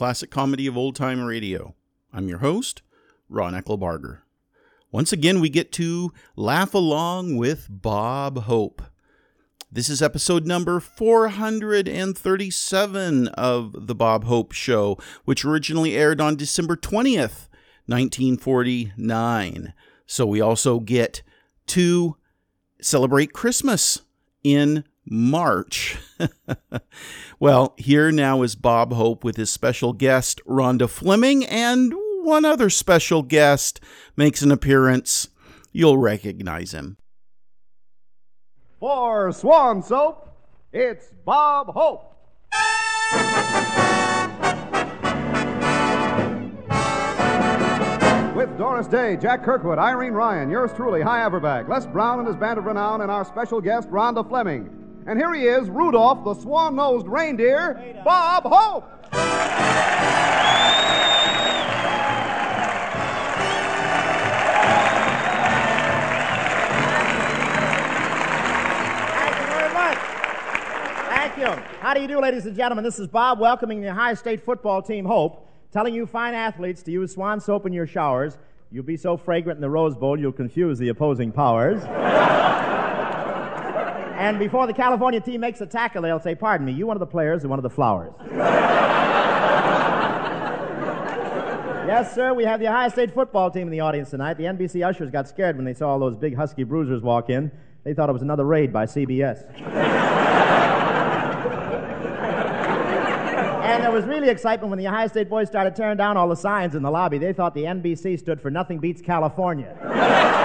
Classic 0.00 0.30
Comedy 0.30 0.66
of 0.66 0.78
Old 0.78 0.96
Time 0.96 1.20
Radio. 1.20 1.74
I'm 2.10 2.26
your 2.26 2.38
host, 2.38 2.80
Ron 3.28 3.52
Eckelbarger. 3.52 4.20
Once 4.90 5.12
again, 5.12 5.40
we 5.40 5.50
get 5.50 5.72
to 5.72 6.10
laugh 6.36 6.72
along 6.72 7.36
with 7.36 7.66
Bob 7.68 8.44
Hope. 8.44 8.80
This 9.70 9.90
is 9.90 10.00
episode 10.00 10.46
number 10.46 10.80
437 10.80 13.28
of 13.28 13.86
The 13.86 13.94
Bob 13.94 14.24
Hope 14.24 14.52
Show, 14.52 14.96
which 15.26 15.44
originally 15.44 15.94
aired 15.94 16.18
on 16.18 16.34
December 16.34 16.76
20th, 16.76 17.50
1949. 17.84 19.74
So 20.06 20.24
we 20.24 20.40
also 20.40 20.80
get 20.80 21.22
to 21.66 22.16
celebrate 22.80 23.34
Christmas 23.34 24.00
in 24.42 24.84
March. 25.08 25.98
well, 27.40 27.74
here 27.78 28.10
now 28.10 28.42
is 28.42 28.54
Bob 28.54 28.92
Hope 28.92 29.24
with 29.24 29.36
his 29.36 29.50
special 29.50 29.92
guest, 29.92 30.40
Rhonda 30.46 30.88
Fleming, 30.88 31.44
and 31.44 31.92
one 32.22 32.44
other 32.44 32.70
special 32.70 33.22
guest 33.22 33.80
makes 34.16 34.42
an 34.42 34.50
appearance. 34.50 35.28
You'll 35.72 35.98
recognize 35.98 36.72
him. 36.72 36.96
For 38.78 39.30
Swan 39.32 39.82
Soap, 39.82 40.28
it's 40.72 41.12
Bob 41.24 41.68
Hope. 41.68 42.06
With 48.36 48.56
Doris 48.56 48.86
Day, 48.86 49.18
Jack 49.20 49.44
Kirkwood, 49.44 49.78
Irene 49.78 50.12
Ryan, 50.12 50.48
yours 50.48 50.70
truly, 50.74 51.02
Hy 51.02 51.18
Averback, 51.18 51.68
Les 51.68 51.84
Brown 51.86 52.20
and 52.20 52.28
his 52.28 52.36
band 52.36 52.58
of 52.58 52.64
renown, 52.64 53.02
and 53.02 53.10
our 53.10 53.24
special 53.24 53.60
guest, 53.60 53.90
Rhonda 53.90 54.26
Fleming. 54.26 54.79
And 55.06 55.18
here 55.18 55.32
he 55.34 55.44
is, 55.46 55.68
Rudolph, 55.70 56.24
the 56.24 56.34
swan 56.34 56.76
nosed 56.76 57.06
reindeer, 57.06 58.02
Bob 58.04 58.42
Hope. 58.44 58.84
Thank 69.16 69.40
you 69.40 69.46
very 69.46 69.72
much. 69.72 69.98
Thank 71.08 71.36
you. 71.38 71.46
How 71.80 71.94
do 71.94 72.02
you 72.02 72.08
do, 72.08 72.20
ladies 72.20 72.44
and 72.44 72.54
gentlemen? 72.54 72.84
This 72.84 72.98
is 72.98 73.08
Bob 73.08 73.40
welcoming 73.40 73.80
the 73.80 73.88
Ohio 73.88 74.14
State 74.14 74.44
football 74.44 74.82
team 74.82 75.06
Hope, 75.06 75.48
telling 75.72 75.94
you 75.94 76.04
fine 76.04 76.34
athletes 76.34 76.82
to 76.82 76.90
use 76.90 77.14
Swan 77.14 77.40
soap 77.40 77.64
in 77.64 77.72
your 77.72 77.86
showers. 77.86 78.36
You'll 78.70 78.84
be 78.84 78.98
so 78.98 79.16
fragrant 79.16 79.56
in 79.56 79.62
the 79.62 79.70
Rose 79.70 79.96
Bowl, 79.96 80.20
you'll 80.20 80.30
confuse 80.30 80.78
the 80.78 80.90
opposing 80.90 81.32
powers. 81.32 81.82
and 84.20 84.38
before 84.38 84.66
the 84.66 84.74
California 84.74 85.18
team 85.18 85.40
makes 85.40 85.62
a 85.62 85.66
tackle, 85.66 86.02
they'll 86.02 86.20
say, 86.20 86.34
Pardon 86.34 86.66
me, 86.66 86.72
you 86.72 86.86
one 86.86 86.94
of 86.94 87.00
the 87.00 87.06
players 87.06 87.40
and 87.42 87.48
one 87.48 87.58
of 87.58 87.62
the 87.62 87.70
flowers. 87.70 88.12
yes, 91.86 92.14
sir, 92.14 92.34
we 92.34 92.44
have 92.44 92.60
the 92.60 92.68
Ohio 92.68 92.90
State 92.90 93.14
football 93.14 93.50
team 93.50 93.62
in 93.62 93.70
the 93.70 93.80
audience 93.80 94.10
tonight. 94.10 94.34
The 94.34 94.44
NBC 94.44 94.86
ushers 94.86 95.10
got 95.10 95.26
scared 95.26 95.56
when 95.56 95.64
they 95.64 95.72
saw 95.72 95.88
all 95.88 95.98
those 95.98 96.16
big 96.16 96.36
husky 96.36 96.64
bruisers 96.64 97.00
walk 97.00 97.30
in. 97.30 97.50
They 97.82 97.94
thought 97.94 98.10
it 98.10 98.12
was 98.12 98.20
another 98.20 98.44
raid 98.44 98.74
by 98.74 98.84
CBS. 98.84 99.46
And 103.70 103.84
there 103.84 103.92
was 103.92 104.04
really 104.04 104.28
excitement 104.28 104.68
when 104.70 104.80
the 104.80 104.88
Ohio 104.88 105.06
State 105.06 105.30
boys 105.30 105.46
started 105.46 105.76
tearing 105.76 105.96
down 105.96 106.16
all 106.16 106.28
the 106.28 106.34
signs 106.34 106.74
in 106.74 106.82
the 106.82 106.90
lobby. 106.90 107.18
They 107.18 107.32
thought 107.32 107.54
the 107.54 107.62
NBC 107.62 108.18
stood 108.18 108.40
for 108.40 108.50
Nothing 108.50 108.80
Beats 108.80 109.00
California. 109.00 109.76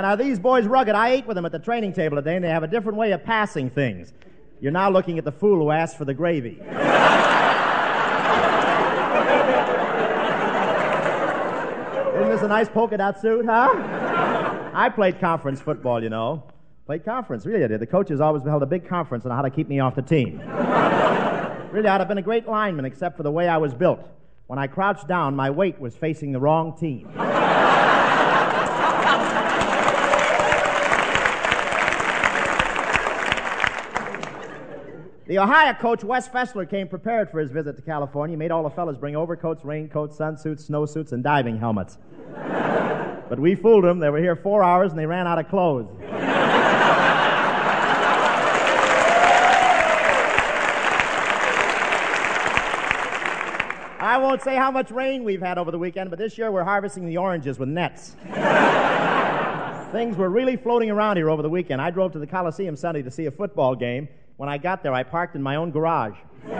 And 0.00 0.06
are 0.06 0.16
these 0.16 0.38
boys 0.38 0.64
rugged? 0.66 0.94
I 0.94 1.10
ate 1.10 1.26
with 1.26 1.34
them 1.34 1.44
at 1.44 1.52
the 1.52 1.58
training 1.58 1.92
table 1.92 2.16
today, 2.16 2.34
and 2.34 2.42
they 2.42 2.48
have 2.48 2.62
a 2.62 2.66
different 2.66 2.96
way 2.96 3.12
of 3.12 3.22
passing 3.22 3.68
things. 3.68 4.14
You're 4.58 4.72
now 4.72 4.88
looking 4.88 5.18
at 5.18 5.26
the 5.26 5.30
fool 5.30 5.58
who 5.58 5.70
asked 5.70 5.98
for 5.98 6.06
the 6.06 6.14
gravy. 6.14 6.52
Isn't 12.16 12.30
this 12.30 12.40
a 12.40 12.48
nice 12.48 12.70
polka 12.70 12.96
dot 12.96 13.20
suit, 13.20 13.44
huh? 13.44 13.68
I 14.72 14.88
played 14.88 15.20
conference 15.20 15.60
football, 15.60 16.02
you 16.02 16.08
know. 16.08 16.44
Played 16.86 17.04
conference, 17.04 17.44
really 17.44 17.62
I 17.62 17.66
did. 17.66 17.80
The 17.80 17.86
coaches 17.86 18.22
always 18.22 18.42
held 18.42 18.62
a 18.62 18.66
big 18.66 18.88
conference 18.88 19.26
on 19.26 19.32
how 19.32 19.42
to 19.42 19.50
keep 19.50 19.68
me 19.68 19.80
off 19.80 19.96
the 19.96 20.00
team. 20.00 20.38
really, 21.72 21.88
I'd 21.88 22.00
have 22.00 22.08
been 22.08 22.16
a 22.16 22.22
great 22.22 22.48
lineman 22.48 22.86
except 22.86 23.18
for 23.18 23.22
the 23.22 23.30
way 23.30 23.48
I 23.48 23.58
was 23.58 23.74
built. 23.74 24.00
When 24.46 24.58
I 24.58 24.66
crouched 24.66 25.08
down, 25.08 25.36
my 25.36 25.50
weight 25.50 25.78
was 25.78 25.94
facing 25.94 26.32
the 26.32 26.40
wrong 26.40 26.74
team. 26.78 27.12
The 35.30 35.38
Ohio 35.38 35.72
coach, 35.74 36.02
Wes 36.02 36.28
Fessler, 36.28 36.68
came 36.68 36.88
prepared 36.88 37.30
for 37.30 37.38
his 37.38 37.52
visit 37.52 37.76
to 37.76 37.82
California. 37.82 38.34
He 38.34 38.36
made 38.36 38.50
all 38.50 38.64
the 38.64 38.70
fellas 38.70 38.96
bring 38.96 39.14
overcoats, 39.14 39.64
raincoats, 39.64 40.18
sunsuits, 40.18 40.68
snowsuits, 40.68 41.12
and 41.12 41.22
diving 41.22 41.56
helmets. 41.56 41.98
but 42.34 43.38
we 43.38 43.54
fooled 43.54 43.84
them. 43.84 44.00
They 44.00 44.10
were 44.10 44.18
here 44.18 44.34
four 44.34 44.64
hours 44.64 44.90
and 44.90 44.98
they 44.98 45.06
ran 45.06 45.28
out 45.28 45.38
of 45.38 45.48
clothes. 45.48 45.86
I 54.00 54.18
won't 54.20 54.42
say 54.42 54.56
how 54.56 54.72
much 54.72 54.90
rain 54.90 55.22
we've 55.22 55.40
had 55.40 55.58
over 55.58 55.70
the 55.70 55.78
weekend, 55.78 56.10
but 56.10 56.18
this 56.18 56.38
year 56.38 56.50
we're 56.50 56.64
harvesting 56.64 57.06
the 57.06 57.18
oranges 57.18 57.56
with 57.56 57.68
nets. 57.68 58.16
Things 59.92 60.16
were 60.16 60.28
really 60.28 60.56
floating 60.56 60.90
around 60.90 61.18
here 61.18 61.30
over 61.30 61.42
the 61.42 61.48
weekend. 61.48 61.80
I 61.80 61.90
drove 61.90 62.10
to 62.14 62.18
the 62.18 62.26
Coliseum 62.26 62.74
Sunday 62.74 63.02
to 63.02 63.12
see 63.12 63.26
a 63.26 63.30
football 63.30 63.76
game. 63.76 64.08
When 64.40 64.48
I 64.48 64.56
got 64.56 64.82
there, 64.82 64.94
I 64.94 65.02
parked 65.02 65.36
in 65.36 65.42
my 65.42 65.56
own 65.56 65.70
garage. 65.70 66.16
and, 66.44 66.54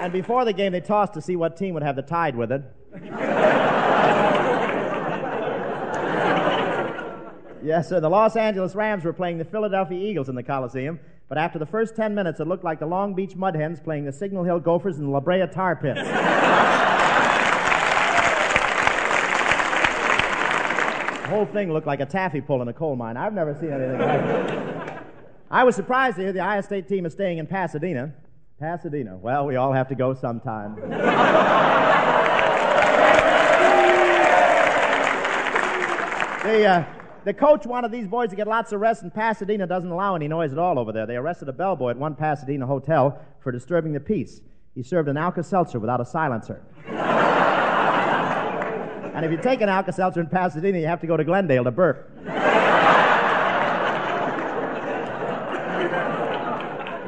and 0.00 0.10
before 0.10 0.46
the 0.46 0.52
game, 0.54 0.72
they 0.72 0.80
tossed 0.80 1.12
to 1.12 1.20
see 1.20 1.36
what 1.36 1.58
team 1.58 1.74
would 1.74 1.82
have 1.82 1.94
the 1.94 2.00
tide 2.00 2.34
with 2.34 2.50
it. 2.50 2.62
yes, 7.62 7.90
sir. 7.90 8.00
The 8.00 8.08
Los 8.08 8.34
Angeles 8.34 8.74
Rams 8.74 9.04
were 9.04 9.12
playing 9.12 9.36
the 9.36 9.44
Philadelphia 9.44 10.00
Eagles 10.00 10.30
in 10.30 10.34
the 10.34 10.42
Coliseum, 10.42 10.98
but 11.28 11.36
after 11.36 11.58
the 11.58 11.66
first 11.66 11.94
10 11.94 12.14
minutes, 12.14 12.40
it 12.40 12.48
looked 12.48 12.64
like 12.64 12.80
the 12.80 12.86
Long 12.86 13.12
Beach 13.12 13.36
Mud 13.36 13.54
Hens 13.54 13.78
playing 13.78 14.06
the 14.06 14.12
Signal 14.12 14.42
Hill 14.42 14.60
Gophers 14.60 14.96
and 14.96 15.08
the 15.08 15.10
La 15.10 15.20
Brea 15.20 15.46
Tar 15.52 15.76
Pits. 15.76 16.00
whole 21.34 21.46
thing 21.46 21.72
looked 21.72 21.86
like 21.86 22.00
a 22.00 22.06
taffy 22.06 22.40
pull 22.40 22.62
in 22.62 22.68
a 22.68 22.72
coal 22.72 22.94
mine. 22.94 23.16
I've 23.16 23.32
never 23.32 23.56
seen 23.60 23.72
anything 23.72 23.98
like 23.98 24.20
it. 24.20 25.00
I 25.50 25.64
was 25.64 25.74
surprised 25.74 26.14
to 26.16 26.22
hear 26.22 26.32
the 26.32 26.38
Iowa 26.40 26.62
State 26.62 26.88
team 26.88 27.06
is 27.06 27.12
staying 27.12 27.38
in 27.38 27.48
Pasadena. 27.48 28.14
Pasadena. 28.60 29.16
Well, 29.16 29.44
we 29.44 29.56
all 29.56 29.72
have 29.72 29.88
to 29.88 29.96
go 29.96 30.14
sometime. 30.14 30.76
the, 30.76 30.82
uh, 36.66 36.84
the 37.24 37.34
coach 37.34 37.66
wanted 37.66 37.90
these 37.90 38.06
boys 38.06 38.30
to 38.30 38.36
get 38.36 38.46
lots 38.46 38.70
of 38.70 38.80
rest, 38.80 39.02
and 39.02 39.12
Pasadena 39.12 39.66
doesn't 39.66 39.90
allow 39.90 40.14
any 40.14 40.28
noise 40.28 40.52
at 40.52 40.58
all 40.58 40.78
over 40.78 40.92
there. 40.92 41.04
They 41.04 41.16
arrested 41.16 41.48
a 41.48 41.52
bellboy 41.52 41.90
at 41.90 41.98
one 41.98 42.14
Pasadena 42.14 42.64
hotel 42.64 43.20
for 43.40 43.50
disturbing 43.50 43.92
the 43.92 43.98
peace. 43.98 44.40
He 44.76 44.84
served 44.84 45.08
an 45.08 45.16
Alka 45.16 45.42
Seltzer 45.42 45.80
without 45.80 46.00
a 46.00 46.04
silencer. 46.04 46.62
And 49.14 49.24
if 49.24 49.30
you 49.30 49.38
take 49.38 49.60
an 49.60 49.68
Alka 49.68 49.92
Seltzer 49.92 50.20
in 50.20 50.26
Pasadena, 50.26 50.76
you 50.78 50.86
have 50.86 51.00
to 51.00 51.06
go 51.06 51.16
to 51.16 51.22
Glendale 51.22 51.62
to 51.62 51.70
burp. 51.70 52.10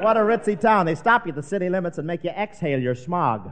what 0.01 0.17
a 0.17 0.21
ritzy 0.21 0.59
town. 0.59 0.87
They 0.87 0.95
stop 0.95 1.27
you 1.27 1.31
at 1.31 1.37
the 1.37 1.43
city 1.43 1.69
limits 1.69 1.99
and 1.99 2.07
make 2.07 2.23
you 2.23 2.31
exhale 2.31 2.81
your 2.81 2.95
smog. 2.95 3.51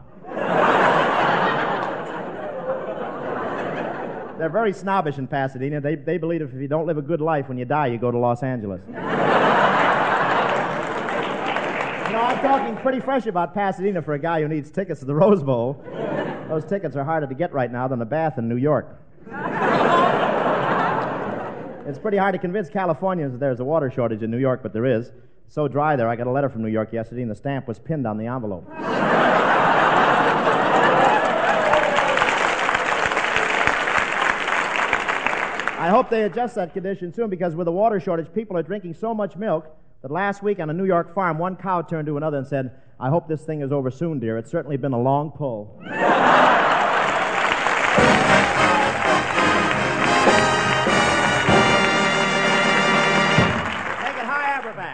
They're 4.38 4.48
very 4.48 4.72
snobbish 4.72 5.18
in 5.18 5.26
Pasadena. 5.26 5.80
They, 5.80 5.96
they 5.96 6.18
believe 6.18 6.42
if 6.42 6.54
you 6.54 6.68
don't 6.68 6.86
live 6.86 6.98
a 6.98 7.02
good 7.02 7.20
life, 7.20 7.48
when 7.48 7.58
you 7.58 7.64
die, 7.64 7.88
you 7.88 7.98
go 7.98 8.12
to 8.12 8.18
Los 8.18 8.44
Angeles. 8.44 8.82
I'm 12.24 12.40
talking 12.40 12.74
pretty 12.78 13.00
fresh 13.00 13.26
about 13.26 13.52
Pasadena 13.52 14.00
for 14.00 14.14
a 14.14 14.18
guy 14.18 14.40
who 14.40 14.48
needs 14.48 14.70
tickets 14.70 15.00
to 15.00 15.06
the 15.06 15.14
Rose 15.20 15.42
Bowl. 15.42 15.84
Those 16.48 16.64
tickets 16.64 16.96
are 16.96 17.04
harder 17.04 17.26
to 17.26 17.34
get 17.34 17.52
right 17.52 17.70
now 17.70 17.86
than 17.86 18.00
a 18.00 18.06
bath 18.06 18.38
in 18.38 18.48
New 18.48 18.56
York. 18.56 18.98
it's 21.86 21.98
pretty 21.98 22.16
hard 22.16 22.32
to 22.32 22.38
convince 22.38 22.70
Californians 22.70 23.32
that 23.32 23.40
there's 23.40 23.60
a 23.60 23.64
water 23.64 23.90
shortage 23.90 24.22
in 24.22 24.30
New 24.30 24.38
York, 24.38 24.62
but 24.62 24.72
there 24.72 24.86
is. 24.86 25.12
So 25.48 25.68
dry 25.68 25.96
there, 25.96 26.08
I 26.08 26.16
got 26.16 26.26
a 26.26 26.30
letter 26.30 26.48
from 26.48 26.62
New 26.62 26.68
York 26.68 26.94
yesterday, 26.94 27.20
and 27.20 27.30
the 27.30 27.34
stamp 27.34 27.68
was 27.68 27.78
pinned 27.78 28.06
on 28.06 28.16
the 28.16 28.26
envelope. 28.26 28.66
I 35.78 35.90
hope 35.90 36.08
they 36.08 36.22
adjust 36.22 36.54
that 36.54 36.72
condition 36.72 37.12
soon 37.12 37.28
because 37.28 37.54
with 37.54 37.66
the 37.66 37.72
water 37.72 38.00
shortage, 38.00 38.32
people 38.32 38.56
are 38.56 38.62
drinking 38.62 38.94
so 38.94 39.12
much 39.12 39.36
milk 39.36 39.66
that 40.04 40.12
last 40.12 40.42
week 40.42 40.60
on 40.60 40.68
a 40.68 40.72
New 40.74 40.84
York 40.84 41.14
farm, 41.14 41.38
one 41.38 41.56
cow 41.56 41.80
turned 41.80 42.04
to 42.04 42.18
another 42.18 42.36
and 42.36 42.46
said, 42.46 42.72
I 43.00 43.08
hope 43.08 43.26
this 43.26 43.42
thing 43.42 43.62
is 43.62 43.72
over 43.72 43.90
soon, 43.90 44.20
dear. 44.20 44.36
It's 44.36 44.50
certainly 44.50 44.76
been 44.76 44.92
a 44.92 45.00
long 45.00 45.30
pull. 45.30 45.80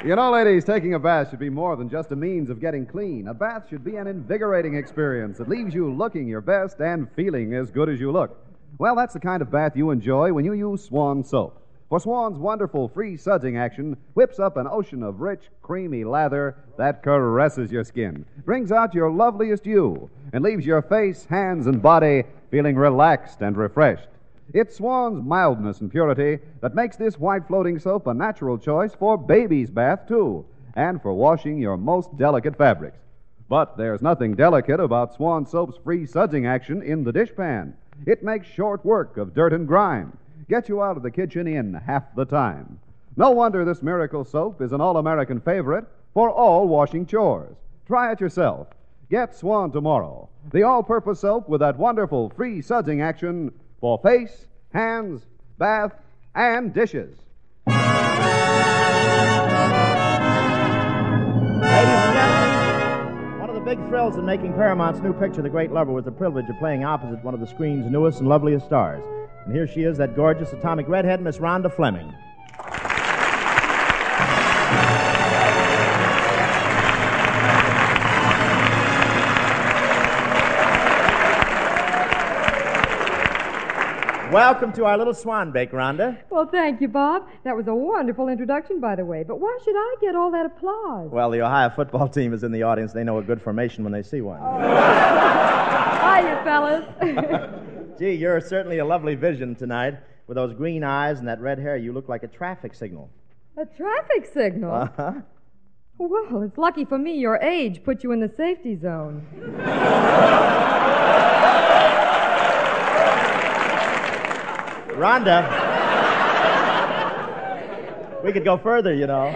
You 0.05 0.15
know, 0.15 0.31
ladies, 0.31 0.65
taking 0.65 0.95
a 0.95 0.99
bath 1.01 1.31
should 1.31 1.41
be 1.41 1.51
more 1.51 1.75
than 1.75 1.91
just 1.91 2.13
a 2.13 2.17
means 2.17 2.49
of 2.49 2.61
getting 2.61 2.87
clean. 2.87 3.27
A 3.27 3.35
bath 3.35 3.65
should 3.69 3.83
be 3.83 3.97
an 3.97 4.07
invigorating 4.07 4.77
experience 4.77 5.39
that 5.39 5.49
leaves 5.49 5.75
you 5.75 5.93
looking 5.93 6.29
your 6.29 6.41
best 6.41 6.79
and 6.79 7.11
feeling 7.17 7.55
as 7.55 7.73
good 7.73 7.89
as 7.89 7.99
you 7.99 8.13
look. 8.13 8.39
Well, 8.79 8.95
that's 8.95 9.15
the 9.15 9.21
kind 9.21 9.43
of 9.43 9.51
bath 9.51 9.73
you 9.75 9.91
enjoy 9.91 10.33
when 10.33 10.45
you 10.45 10.53
use 10.53 10.85
Swan 10.85 11.25
soap. 11.25 11.60
For 11.91 11.99
Swan's 11.99 12.39
wonderful 12.39 12.89
free 12.89 13.17
sudsing 13.17 13.59
action 13.59 13.97
whips 14.15 14.39
up 14.39 14.57
an 14.57 14.69
ocean 14.71 15.03
of 15.03 15.21
rich, 15.21 15.51
creamy 15.61 16.05
lather 16.05 16.55
that 16.79 17.03
caresses 17.03 17.73
your 17.73 17.83
skin, 17.83 18.25
brings 18.45 18.71
out 18.71 18.95
your 18.95 19.11
loveliest 19.11 19.67
you, 19.67 20.09
and 20.33 20.45
leaves 20.45 20.65
your 20.65 20.83
face, 20.83 21.25
hands, 21.25 21.67
and 21.67 21.83
body 21.83 22.23
feeling 22.49 22.77
relaxed 22.77 23.43
and 23.43 23.57
refreshed. 23.57 24.07
It's 24.55 24.77
Swan's 24.77 25.21
mildness 25.25 25.81
and 25.81 25.91
purity 25.91 26.39
that 26.61 26.77
makes 26.77 26.97
this 26.97 27.19
white 27.19 27.49
floating 27.49 27.81
soap 27.81 28.07
a 28.07 28.15
natural 28.15 28.57
choice 28.57 28.95
for 28.95 29.19
baby's 29.19 29.69
bath, 29.69 30.07
too, 30.07 30.47
and 30.77 31.03
for 31.03 31.13
washing 31.13 31.59
your 31.59 31.77
most 31.77 32.17
delicate 32.17 32.57
fabrics. 32.57 33.01
But 33.49 33.77
there's 33.77 34.01
nothing 34.01 34.37
delicate 34.37 34.79
about 34.79 35.15
Swan 35.15 35.45
Soap's 35.45 35.79
free 35.83 36.07
sudsing 36.07 36.47
action 36.47 36.85
in 36.85 37.03
the 37.03 37.13
dishpan. 37.13 37.73
It 38.07 38.23
makes 38.23 38.47
short 38.47 38.85
work 38.85 39.17
of 39.17 39.35
dirt 39.35 39.53
and 39.53 39.67
grime, 39.67 40.17
gets 40.51 40.69
you 40.69 40.83
out 40.83 40.97
of 40.97 41.05
the 41.05 41.11
kitchen 41.11 41.47
in 41.47 41.73
half 41.73 42.13
the 42.17 42.25
time. 42.25 42.77
No 43.17 43.31
wonder 43.31 43.65
this 43.65 43.85
miracle 43.85 44.25
soap 44.25 44.61
is 44.61 44.73
an 44.73 44.81
all 44.81 44.97
American 44.97 45.41
favorite 45.41 45.87
for 46.13 46.29
all 46.29 46.67
washing 46.67 47.07
chores. 47.07 47.55
Try 47.87 48.11
it 48.11 48.21
yourself. 48.21 48.67
Get 49.11 49.33
Swan 49.35 49.71
tomorrow. 49.71 50.29
The 50.53 50.65
all 50.65 50.83
purpose 50.83 51.21
soap 51.21 51.49
with 51.49 51.61
that 51.61 51.79
wonderful 51.79 52.31
free 52.31 52.63
sudsing 52.63 53.01
action 53.01 53.53
for 53.81 53.99
face, 53.99 54.47
hands, 54.75 55.23
bath, 55.57 55.93
and 56.35 56.75
dishes. 56.75 57.17
Big 63.67 63.79
thrills 63.87 64.17
in 64.17 64.25
making 64.27 64.53
Paramount's 64.55 65.01
new 65.01 65.13
picture, 65.13 65.43
The 65.43 65.49
Great 65.49 65.71
Lover, 65.71 65.93
was 65.93 66.05
the 66.05 66.11
privilege 66.11 66.49
of 66.49 66.59
playing 66.59 66.83
opposite 66.83 67.23
one 67.23 67.35
of 67.35 67.41
the 67.41 67.47
screen's 67.47 67.89
newest 67.89 68.19
and 68.19 68.29
loveliest 68.29 68.67
stars. 68.67 69.01
And 69.45 69.55
here 69.55 69.67
she 69.67 69.83
is, 69.83 69.97
that 69.99 70.15
gorgeous 70.15 70.53
atomic 70.53 70.89
redhead, 70.89 71.21
Miss 71.23 71.39
Rhonda 71.39 71.75
Fleming. 71.75 72.15
Welcome 84.33 84.73
to 84.75 84.85
our 84.85 84.97
little 84.97 85.13
swan 85.13 85.51
bake, 85.51 85.73
Rhonda. 85.73 86.17
Well, 86.31 86.47
thank 86.47 86.81
you, 86.81 86.87
Bob. 86.87 87.27
That 87.43 87.57
was 87.57 87.67
a 87.67 87.75
wonderful 87.75 88.29
introduction, 88.29 88.79
by 88.79 88.95
the 88.95 89.05
way. 89.05 89.25
But 89.25 89.41
why 89.41 89.59
should 89.65 89.75
I 89.75 89.97
get 90.01 90.15
all 90.15 90.31
that 90.31 90.47
applause? 90.47 91.11
Well, 91.11 91.31
the 91.31 91.43
Ohio 91.43 91.69
football 91.71 92.09
team 92.11 92.33
is 92.33 92.45
in 92.45 92.53
the 92.53 92.63
audience. 92.63 92.93
They 92.93 93.03
know 93.03 93.19
a 93.19 93.23
good 93.23 93.43
formation 93.43 93.83
when 93.83 93.93
they 93.93 94.05
see 94.05 94.21
one. 94.21 94.39
Oh. 94.41 94.59
Hiya, 96.01 96.43
fellas. 96.45 97.65
Gee, 98.01 98.15
you're 98.15 98.41
certainly 98.41 98.79
a 98.79 98.85
lovely 98.85 99.15
vision 99.15 99.55
tonight. 99.55 99.99
With 100.27 100.37
those 100.37 100.55
green 100.55 100.83
eyes 100.83 101.19
and 101.19 101.29
that 101.29 101.39
red 101.39 101.59
hair, 101.59 101.77
you 101.77 101.93
look 101.93 102.09
like 102.09 102.23
a 102.23 102.29
traffic 102.29 102.75
signal. 102.75 103.11
a 103.59 103.67
traffic 103.67 104.25
signal. 104.33 104.73
Uh-huh. 104.73 105.13
Well, 105.99 106.43
it's 106.43 106.57
lucky 106.57 106.87
for 106.87 106.97
me 106.97 107.19
your 107.19 107.37
age 107.37 107.85
put 107.85 108.03
you 108.03 108.13
in 108.13 108.21
the 108.21 108.33
safety 108.39 108.75
zone. 108.75 109.27
Rhonda. 114.97 115.45
we 118.25 118.33
could 118.33 118.45
go 118.45 118.57
further, 118.57 118.95
you 118.95 119.07
know. 119.07 119.27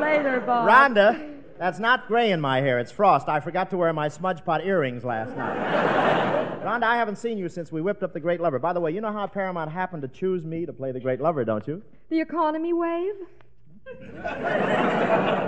Later, 0.00 0.42
Bob. 0.44 0.68
Rhonda, 0.68 1.36
that's 1.60 1.78
not 1.78 2.08
gray 2.08 2.32
in 2.32 2.40
my 2.40 2.60
hair. 2.60 2.80
It's 2.80 2.90
frost. 2.90 3.28
I 3.28 3.38
forgot 3.38 3.70
to 3.70 3.76
wear 3.76 3.92
my 3.92 4.08
smudge 4.08 4.44
pot 4.44 4.66
earrings 4.66 5.04
last 5.04 5.36
night. 5.36 6.25
Rhonda, 6.66 6.82
I 6.82 6.96
haven't 6.96 7.16
seen 7.16 7.38
you 7.38 7.48
since 7.48 7.70
we 7.70 7.80
whipped 7.80 8.02
up 8.02 8.12
the 8.12 8.18
Great 8.18 8.40
Lover. 8.40 8.58
By 8.58 8.72
the 8.72 8.80
way, 8.80 8.90
you 8.90 9.00
know 9.00 9.12
how 9.12 9.28
Paramount 9.28 9.70
happened 9.70 10.02
to 10.02 10.08
choose 10.08 10.44
me 10.44 10.66
to 10.66 10.72
play 10.72 10.90
the 10.90 10.98
Great 10.98 11.20
Lover, 11.20 11.44
don't 11.44 11.64
you? 11.68 11.80
The 12.10 12.20
economy 12.20 12.72
wave? 12.72 13.14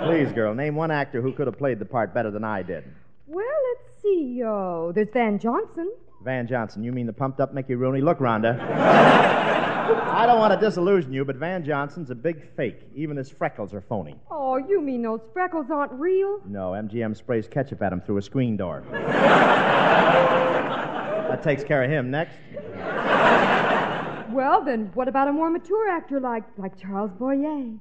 Please, 0.05 0.31
girl, 0.31 0.55
name 0.55 0.75
one 0.75 0.91
actor 0.91 1.21
who 1.21 1.33
could 1.33 1.47
have 1.47 1.57
played 1.57 1.77
the 1.77 1.85
part 1.85 2.13
better 2.13 2.31
than 2.31 2.45
I 2.45 2.63
did. 2.63 2.85
Well, 3.27 3.43
let's 3.43 4.01
see. 4.01 4.41
Oh, 4.45 4.93
there's 4.95 5.09
Van 5.11 5.39
Johnson. 5.39 5.91
Van 6.23 6.47
Johnson. 6.47 6.85
You 6.85 6.93
mean 6.93 7.05
the 7.05 7.11
pumped 7.11 7.41
up 7.41 7.53
Mickey 7.53 7.75
Rooney? 7.75 7.99
Look, 7.99 8.19
Rhonda. 8.19 8.57
I 8.61 10.25
don't 10.25 10.39
want 10.39 10.57
to 10.57 10.65
disillusion 10.65 11.11
you, 11.11 11.25
but 11.25 11.35
Van 11.35 11.65
Johnson's 11.65 12.11
a 12.11 12.15
big 12.15 12.49
fake. 12.55 12.79
Even 12.95 13.17
his 13.17 13.29
freckles 13.29 13.73
are 13.73 13.81
phony. 13.81 14.15
Oh, 14.31 14.55
you 14.55 14.79
mean 14.79 15.01
those 15.01 15.19
freckles 15.33 15.65
aren't 15.69 15.91
real? 15.91 16.39
No, 16.47 16.71
MGM 16.71 17.17
sprays 17.17 17.49
ketchup 17.49 17.81
at 17.81 17.91
him 17.91 17.99
through 17.99 18.19
a 18.19 18.21
screen 18.21 18.55
door. 18.55 18.85
that 21.39 21.49
takes 21.49 21.63
care 21.63 21.83
of 21.83 21.89
him. 21.89 22.11
Next. 22.11 22.35
Well, 24.31 24.63
then 24.63 24.91
what 24.93 25.07
about 25.07 25.27
a 25.27 25.33
more 25.33 25.49
mature 25.49 25.89
actor 25.89 26.19
like 26.19 26.43
like 26.57 26.79
Charles 26.79 27.11
Boyer? 27.11 27.77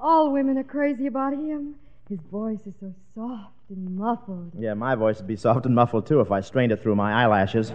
All 0.00 0.32
women 0.32 0.58
are 0.58 0.64
crazy 0.64 1.06
about 1.06 1.32
him. 1.32 1.76
His 2.08 2.18
voice 2.30 2.66
is 2.66 2.74
so 2.80 2.92
soft 3.14 3.52
and 3.70 3.96
muffled. 3.96 4.52
Yeah, 4.58 4.74
my 4.74 4.94
voice 4.94 5.18
would 5.18 5.26
be 5.26 5.36
soft 5.36 5.64
and 5.66 5.74
muffled 5.74 6.06
too 6.06 6.20
if 6.20 6.30
I 6.30 6.40
strained 6.40 6.72
it 6.72 6.82
through 6.82 6.96
my 6.96 7.12
eyelashes. 7.22 7.70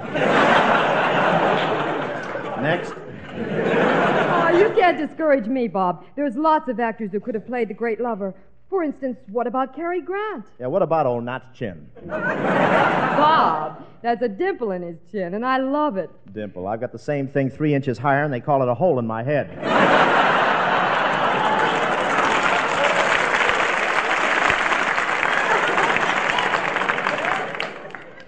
Next. 2.61 2.93
Oh, 3.29 4.49
you 4.57 4.69
can't 4.75 4.97
discourage 4.97 5.45
me, 5.45 5.67
Bob. 5.67 6.03
There's 6.15 6.35
lots 6.35 6.67
of 6.69 6.79
actors 6.79 7.11
who 7.11 7.19
could 7.19 7.35
have 7.35 7.45
played 7.45 7.69
the 7.69 7.73
great 7.73 8.01
lover. 8.01 8.33
For 8.69 8.83
instance, 8.83 9.17
what 9.29 9.47
about 9.47 9.73
Cary 9.75 10.01
Grant? 10.01 10.45
Yeah, 10.59 10.67
what 10.67 10.81
about 10.81 11.05
old 11.05 11.23
Notch 11.23 11.43
Chin? 11.53 11.89
Bob, 12.05 13.81
that's 14.01 14.21
a 14.21 14.27
dimple 14.27 14.71
in 14.71 14.81
his 14.81 14.97
chin, 15.09 15.33
and 15.35 15.45
I 15.45 15.57
love 15.57 15.95
it. 15.95 16.09
Dimple. 16.33 16.67
I've 16.67 16.81
got 16.81 16.91
the 16.91 16.99
same 16.99 17.27
thing 17.29 17.49
three 17.49 17.73
inches 17.73 17.97
higher, 17.97 18.23
and 18.23 18.33
they 18.33 18.41
call 18.41 18.61
it 18.61 18.67
a 18.67 18.73
hole 18.73 18.99
in 18.99 19.07
my 19.07 19.23
head. 19.23 19.47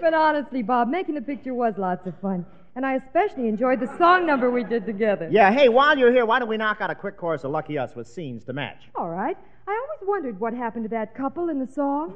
But 0.00 0.14
honestly, 0.14 0.62
Bob, 0.62 0.88
making 0.88 1.14
the 1.14 1.20
picture 1.20 1.54
was 1.54 1.74
lots 1.76 2.06
of 2.06 2.18
fun. 2.20 2.44
And 2.74 2.86
I 2.86 2.94
especially 2.94 3.46
enjoyed 3.48 3.78
the 3.80 3.96
song 3.98 4.26
number 4.26 4.50
we 4.50 4.64
did 4.64 4.86
together. 4.86 5.28
Yeah, 5.30 5.52
hey, 5.52 5.68
while 5.68 5.96
you're 5.98 6.10
here, 6.10 6.24
why 6.24 6.38
don't 6.38 6.48
we 6.48 6.56
knock 6.56 6.80
out 6.80 6.90
a 6.90 6.94
quick 6.94 7.16
chorus 7.16 7.44
of 7.44 7.50
Lucky 7.50 7.78
Us 7.78 7.94
with 7.94 8.08
scenes 8.08 8.42
to 8.44 8.52
match? 8.52 8.88
All 8.94 9.08
right. 9.08 9.36
I 9.66 9.72
always 9.72 10.08
wondered 10.08 10.40
what 10.40 10.54
happened 10.54 10.84
to 10.84 10.88
that 10.90 11.14
couple 11.14 11.48
in 11.48 11.58
the 11.58 11.66
song. 11.66 12.14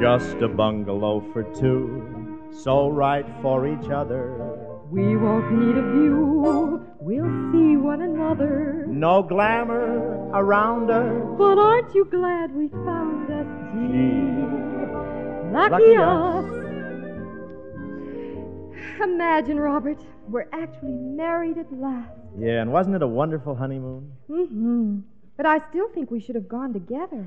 Just 0.00 0.36
a 0.42 0.48
bungalow 0.48 1.20
for 1.32 1.42
two, 1.54 2.40
so 2.50 2.88
right 2.88 3.26
for 3.42 3.66
each 3.66 3.90
other. 3.90 4.32
We 4.90 5.16
won't 5.16 5.50
need 5.52 5.76
a 5.76 5.82
view. 5.82 6.84
We'll 7.00 7.52
see 7.52 7.76
one 7.76 8.02
another. 8.02 8.84
No 8.88 9.22
glamour 9.22 10.30
around 10.32 10.90
us. 10.90 11.22
But 11.38 11.58
aren't 11.58 11.94
you 11.94 12.04
glad 12.06 12.54
we 12.54 12.68
found 12.68 13.30
us, 13.30 13.46
gee? 13.72 14.32
Lucky, 15.52 15.70
Lucky 15.70 15.96
us. 15.96 16.44
us. 16.44 16.64
Imagine, 19.02 19.60
Robert, 19.60 20.00
we're 20.28 20.48
actually 20.52 20.92
married 20.92 21.58
at 21.58 21.72
last. 21.72 22.23
Yeah, 22.38 22.62
and 22.62 22.72
wasn't 22.72 22.96
it 22.96 23.02
a 23.02 23.06
wonderful 23.06 23.54
honeymoon? 23.54 24.10
Mm-hmm. 24.28 24.98
But 25.36 25.46
I 25.46 25.60
still 25.70 25.88
think 25.90 26.10
we 26.10 26.20
should 26.20 26.34
have 26.34 26.48
gone 26.48 26.72
together. 26.72 27.24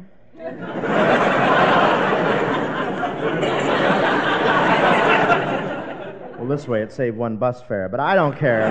Well, 6.37 6.47
this 6.47 6.67
way 6.67 6.81
it 6.81 6.91
saved 6.91 7.17
one 7.17 7.37
bus 7.37 7.61
fare, 7.63 7.89
but 7.89 7.99
I 7.99 8.15
don't 8.15 8.37
care. 8.37 8.67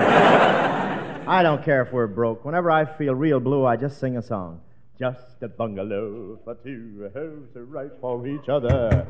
I 1.27 1.43
don't 1.43 1.63
care 1.63 1.81
if 1.81 1.91
we're 1.91 2.07
broke. 2.07 2.45
Whenever 2.45 2.71
I 2.71 2.85
feel 2.85 3.13
real 3.13 3.39
blue, 3.39 3.65
I 3.65 3.75
just 3.75 3.99
sing 3.99 4.17
a 4.17 4.21
song. 4.21 4.61
Just 4.97 5.43
a 5.43 5.47
bungalow 5.47 6.39
for 6.43 6.55
two, 6.55 7.11
who's 7.13 7.49
right 7.55 7.91
for 7.99 8.25
each 8.25 8.47
other. 8.49 9.05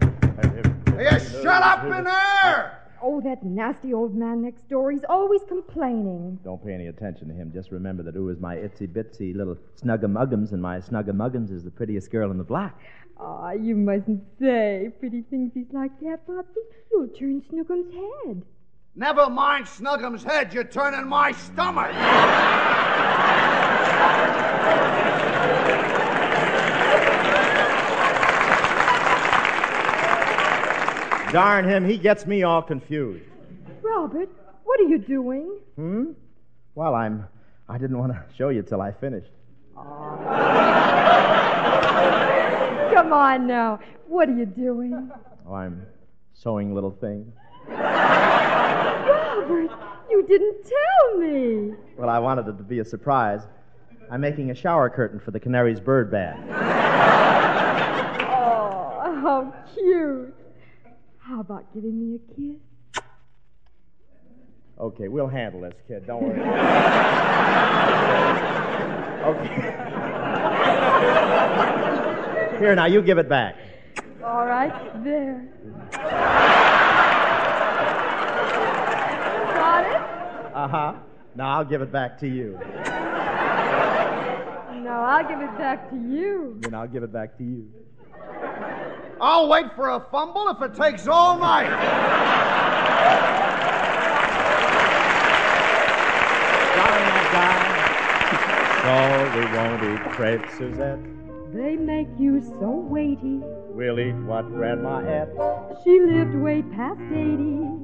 You 0.97 1.19
shut 1.19 1.63
up 1.63 1.83
in 1.83 2.03
there! 2.03 2.86
Oh, 3.01 3.21
that 3.21 3.43
nasty 3.43 3.93
old 3.93 4.15
man 4.15 4.41
next 4.41 4.67
door. 4.69 4.91
He's 4.91 5.05
always 5.07 5.41
complaining. 5.47 6.39
Don't 6.43 6.63
pay 6.63 6.73
any 6.73 6.87
attention 6.87 7.27
to 7.27 7.33
him. 7.33 7.51
Just 7.53 7.71
remember 7.71 8.03
that 8.03 8.15
Ooh 8.15 8.29
is 8.29 8.39
my 8.39 8.55
itsy 8.55 8.87
bitsy 8.87 9.35
little 9.35 9.57
snuggamuggums, 9.81 10.51
and 10.51 10.61
my 10.61 10.79
snuggamuggums 10.79 11.51
is 11.51 11.63
the 11.63 11.71
prettiest 11.71 12.11
girl 12.11 12.31
in 12.31 12.37
the 12.37 12.43
block. 12.43 12.79
Ah, 13.19 13.51
you 13.51 13.75
mustn't 13.75 14.23
say 14.39 14.91
pretty 14.99 15.21
things 15.23 15.51
he's 15.53 15.71
like 15.71 15.97
that, 16.01 16.25
Poppy. 16.27 16.61
You'll 16.91 17.07
turn 17.07 17.41
Snookums' 17.51 17.93
head. 17.93 18.43
Never 18.95 19.29
mind 19.29 19.65
Snuggum's 19.65 20.23
head, 20.23 20.53
you're 20.53 20.63
turning 20.63 21.07
my 21.07 21.31
stomach. 21.31 21.93
Darn 31.37 31.69
him, 31.69 31.85
he 31.87 31.99
gets 31.99 32.25
me 32.25 32.41
all 32.41 32.63
confused. 32.63 33.23
Robert, 33.83 34.27
what 34.63 34.79
are 34.79 34.85
you 34.85 34.97
doing? 34.97 35.59
Hmm? 35.75 36.13
Well, 36.73 36.95
I'm 36.95 37.27
I 37.69 37.77
didn't 37.77 37.99
want 37.99 38.11
to 38.11 38.25
show 38.35 38.49
you 38.49 38.63
till 38.63 38.81
I 38.81 38.91
finished. 38.91 39.29
Come 39.75 39.85
on 43.13 43.45
now. 43.45 43.79
What 44.07 44.29
are 44.29 44.35
you 44.35 44.47
doing? 44.47 45.11
Oh, 45.47 45.53
I'm 45.53 45.85
sewing 46.33 46.73
little 46.73 46.89
things. 46.89 47.31
Robert, 47.67 49.69
you 50.09 50.25
didn't 50.27 50.57
tell 50.63 51.19
me. 51.19 51.75
Well, 51.99 52.09
I 52.09 52.17
wanted 52.17 52.47
it 52.47 52.57
to 52.57 52.63
be 52.63 52.79
a 52.79 52.85
surprise. 52.85 53.41
I'm 54.09 54.21
making 54.21 54.49
a 54.49 54.55
shower 54.55 54.89
curtain 54.89 55.19
for 55.19 55.29
the 55.29 55.39
Canary's 55.39 55.79
bird 55.79 56.09
bath. 56.09 57.27
Oh, 58.99 59.15
how 59.21 59.53
cute. 59.73 60.33
How 61.27 61.41
about 61.41 61.73
giving 61.73 61.99
me 61.99 62.15
a 62.15 62.19
kiss? 62.35 62.55
Okay, 64.79 65.09
we'll 65.09 65.27
handle 65.27 65.59
this, 65.59 65.73
kid. 65.85 66.07
Don't 66.07 66.23
worry. 66.23 66.39
okay. 69.35 69.55
Here, 72.59 72.75
now, 72.75 72.85
you 72.85 73.01
give 73.01 73.17
it 73.17 73.27
back. 73.27 73.57
All 74.23 74.45
right, 74.45 74.71
there. 75.03 75.49
Got 79.51 79.85
it? 79.85 80.01
Uh 80.55 80.67
huh. 80.69 80.93
Now 81.35 81.57
I'll 81.57 81.65
give 81.65 81.81
it 81.81 81.91
back 81.91 82.17
to 82.21 82.27
you. 82.27 82.57
No, 84.81 84.93
I'll 84.93 85.27
give 85.27 85.41
it 85.41 85.57
back 85.57 85.89
to 85.89 85.97
you. 85.97 86.55
Then 86.61 86.73
I'll 86.73 86.87
give 86.87 87.03
it 87.03 87.11
back 87.11 87.37
to 87.39 87.43
you. 87.43 87.67
I'll 89.19 89.47
wait 89.49 89.73
for 89.75 89.89
a 89.89 89.99
fumble 90.11 90.47
if 90.49 90.61
it 90.61 90.75
takes 90.75 91.07
all 91.07 91.39
night. 91.39 91.69
Darling 96.75 97.05
that 97.09 97.27
guy. 97.33 97.77
So 98.83 98.95
we 99.39 99.45
won't 99.55 99.83
eat 99.83 100.11
crepe, 100.11 100.51
Suzette. 100.57 100.99
They 101.53 101.75
make 101.75 102.07
you 102.19 102.41
so 102.59 102.69
weighty. 102.69 103.39
We'll 103.69 103.99
eat 103.99 104.15
what 104.25 104.47
Grandma 104.49 104.99
ate. 104.99 105.29
She 105.83 105.99
lived 105.99 106.35
way 106.35 106.61
past 106.75 106.99
80. 106.99 107.17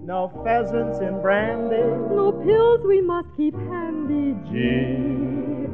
No 0.05 0.31
pheasants 0.43 0.99
in 0.99 1.21
brandy. 1.21 1.83
No 2.13 2.31
pills 2.45 2.81
we 2.85 3.01
must 3.01 3.27
keep 3.37 3.55
handy. 3.55 4.35
Gee, 4.51 5.67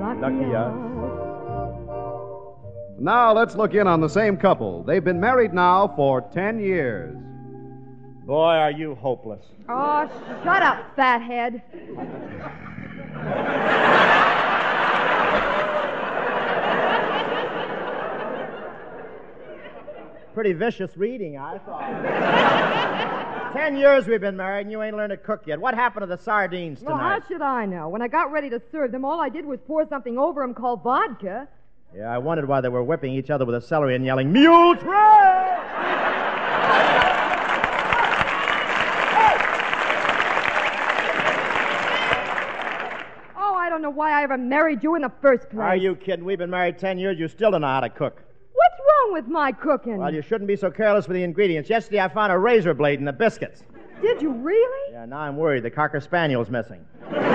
lucky, 0.00 0.20
lucky 0.20 0.54
us. 0.54 0.87
Now 2.98 3.32
let's 3.32 3.54
look 3.54 3.74
in 3.74 3.86
on 3.86 4.00
the 4.00 4.08
same 4.08 4.36
couple. 4.36 4.82
They've 4.82 5.04
been 5.04 5.20
married 5.20 5.54
now 5.54 5.92
for 5.94 6.20
10 6.20 6.58
years. 6.58 7.16
Boy, 8.26 8.54
are 8.54 8.70
you 8.72 8.94
hopeless. 8.96 9.44
Oh, 9.68 10.08
shut 10.44 10.62
up, 10.62 10.94
fathead. 10.96 11.62
Pretty 20.34 20.52
vicious 20.52 20.96
reading, 20.96 21.36
I 21.36 21.58
thought. 21.58 23.52
Ten 23.54 23.76
years 23.76 24.06
we've 24.06 24.20
been 24.20 24.36
married 24.36 24.62
and 24.62 24.70
you 24.70 24.80
ain't 24.82 24.96
learned 24.96 25.10
to 25.10 25.16
cook 25.16 25.42
yet. 25.46 25.58
What 25.60 25.74
happened 25.74 26.02
to 26.02 26.06
the 26.06 26.18
sardines 26.22 26.80
Well, 26.80 26.96
tonight? 26.96 27.22
how 27.22 27.28
should 27.28 27.42
I 27.42 27.66
know? 27.66 27.88
When 27.88 28.02
I 28.02 28.08
got 28.08 28.30
ready 28.30 28.48
to 28.50 28.60
serve 28.70 28.92
them, 28.92 29.04
all 29.04 29.20
I 29.20 29.30
did 29.30 29.44
was 29.44 29.58
pour 29.66 29.88
something 29.88 30.16
over 30.16 30.40
them 30.42 30.54
called 30.54 30.84
vodka. 30.84 31.48
Yeah, 31.96 32.12
I 32.12 32.18
wondered 32.18 32.48
why 32.48 32.60
they 32.60 32.68
were 32.68 32.82
whipping 32.82 33.12
each 33.14 33.30
other 33.30 33.44
with 33.44 33.54
a 33.54 33.60
celery 33.60 33.94
and 33.96 34.04
yelling, 34.04 34.32
Mule 34.32 34.76
train! 34.76 34.88
Oh, 43.40 43.54
I 43.54 43.68
don't 43.68 43.82
know 43.82 43.90
why 43.90 44.18
I 44.18 44.22
ever 44.24 44.36
married 44.36 44.82
you 44.82 44.94
in 44.96 45.02
the 45.02 45.12
first 45.22 45.48
place. 45.50 45.60
Are 45.60 45.76
you 45.76 45.94
kidding? 45.94 46.24
We've 46.24 46.38
been 46.38 46.50
married 46.50 46.78
ten 46.78 46.98
years. 46.98 47.18
You 47.18 47.28
still 47.28 47.50
don't 47.50 47.60
know 47.60 47.66
how 47.68 47.80
to 47.80 47.88
cook. 47.88 48.22
What's 48.52 48.80
wrong 48.80 49.12
with 49.12 49.26
my 49.28 49.52
cooking? 49.52 49.98
Well, 49.98 50.12
you 50.12 50.22
shouldn't 50.22 50.48
be 50.48 50.56
so 50.56 50.70
careless 50.70 51.06
with 51.06 51.14
the 51.16 51.22
ingredients. 51.22 51.70
Yesterday 51.70 52.00
I 52.00 52.08
found 52.08 52.32
a 52.32 52.38
razor 52.38 52.74
blade 52.74 52.98
in 52.98 53.04
the 53.04 53.12
biscuits. 53.12 53.62
Did 54.02 54.20
you 54.22 54.32
really? 54.32 54.92
Yeah, 54.92 55.06
now 55.06 55.18
I'm 55.20 55.36
worried. 55.36 55.62
The 55.62 55.70
Cocker 55.70 56.00
Spaniel's 56.00 56.50
missing. 56.50 56.84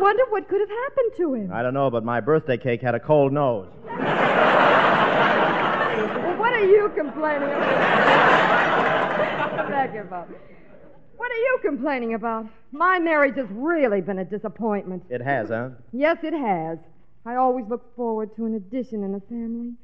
wonder 0.00 0.24
what 0.30 0.48
could 0.48 0.60
have 0.60 0.70
happened 0.70 1.12
to 1.18 1.34
him. 1.34 1.52
I 1.52 1.62
don't 1.62 1.74
know, 1.74 1.90
but 1.90 2.04
my 2.04 2.20
birthday 2.20 2.56
cake 2.56 2.80
had 2.82 2.94
a 2.94 3.00
cold 3.00 3.32
nose. 3.32 3.68
Well, 3.84 3.96
what 6.38 6.52
are 6.52 6.64
you 6.64 6.90
complaining 6.96 7.48
about? 7.48 8.80
Pardon. 9.68 10.34
What 11.16 11.30
are 11.30 11.34
you 11.34 11.58
complaining 11.62 12.14
about? 12.14 12.46
My 12.72 12.98
marriage 12.98 13.36
has 13.36 13.46
really 13.50 14.00
been 14.00 14.18
a 14.18 14.24
disappointment. 14.24 15.04
It 15.10 15.20
has, 15.20 15.48
huh? 15.50 15.70
Yes, 15.92 16.16
it 16.22 16.32
has. 16.32 16.78
I 17.26 17.36
always 17.36 17.66
looked 17.68 17.94
forward 17.94 18.34
to 18.36 18.46
an 18.46 18.54
addition 18.54 19.04
in 19.04 19.12
the 19.12 19.20
family. 19.28 19.74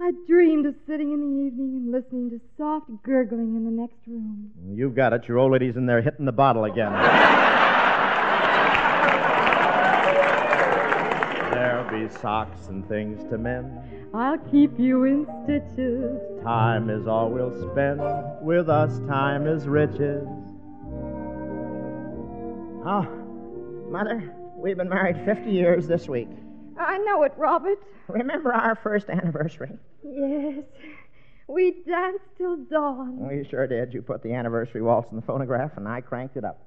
I 0.00 0.12
dreamed 0.28 0.66
of 0.66 0.76
sitting 0.86 1.12
in 1.12 1.20
the 1.20 1.42
evening 1.46 1.74
and 1.74 1.90
listening 1.90 2.30
to 2.30 2.40
soft 2.56 2.86
gurgling 3.02 3.56
in 3.56 3.64
the 3.64 3.70
next 3.72 3.96
room. 4.06 4.52
You've 4.72 4.94
got 4.94 5.12
it. 5.12 5.26
Your 5.26 5.38
old 5.38 5.50
lady's 5.52 5.74
in 5.76 5.86
there 5.86 6.00
hitting 6.00 6.24
the 6.24 6.32
bottle 6.32 6.64
again. 6.64 6.92
There'll 12.08 12.20
socks 12.20 12.68
and 12.68 12.86
things 12.88 13.22
to 13.30 13.38
mend. 13.38 13.78
I'll 14.14 14.38
keep 14.38 14.78
you 14.78 15.04
in 15.04 15.26
stitches. 15.44 16.20
Time 16.42 16.90
is 16.90 17.06
all 17.06 17.30
we'll 17.30 17.54
spend. 17.72 18.00
With 18.42 18.68
us, 18.68 18.98
time 19.08 19.46
is 19.46 19.66
riches. 19.66 20.26
Oh, 22.86 23.06
Mother, 23.90 24.34
we've 24.56 24.76
been 24.76 24.88
married 24.88 25.16
50 25.24 25.50
years 25.50 25.86
this 25.86 26.08
week. 26.08 26.28
I 26.78 26.98
know 26.98 27.22
it, 27.24 27.32
Robert. 27.36 27.78
Remember 28.08 28.52
our 28.52 28.76
first 28.76 29.08
anniversary? 29.10 29.76
Yes. 30.02 30.64
We 31.48 31.82
danced 31.86 32.24
till 32.36 32.56
dawn. 32.56 33.26
We 33.28 33.46
sure 33.48 33.66
did. 33.66 33.92
You 33.92 34.02
put 34.02 34.22
the 34.22 34.32
anniversary 34.34 34.82
waltz 34.82 35.10
in 35.10 35.16
the 35.16 35.22
phonograph, 35.22 35.72
and 35.76 35.88
I 35.88 36.00
cranked 36.00 36.36
it 36.36 36.44
up. 36.44 36.60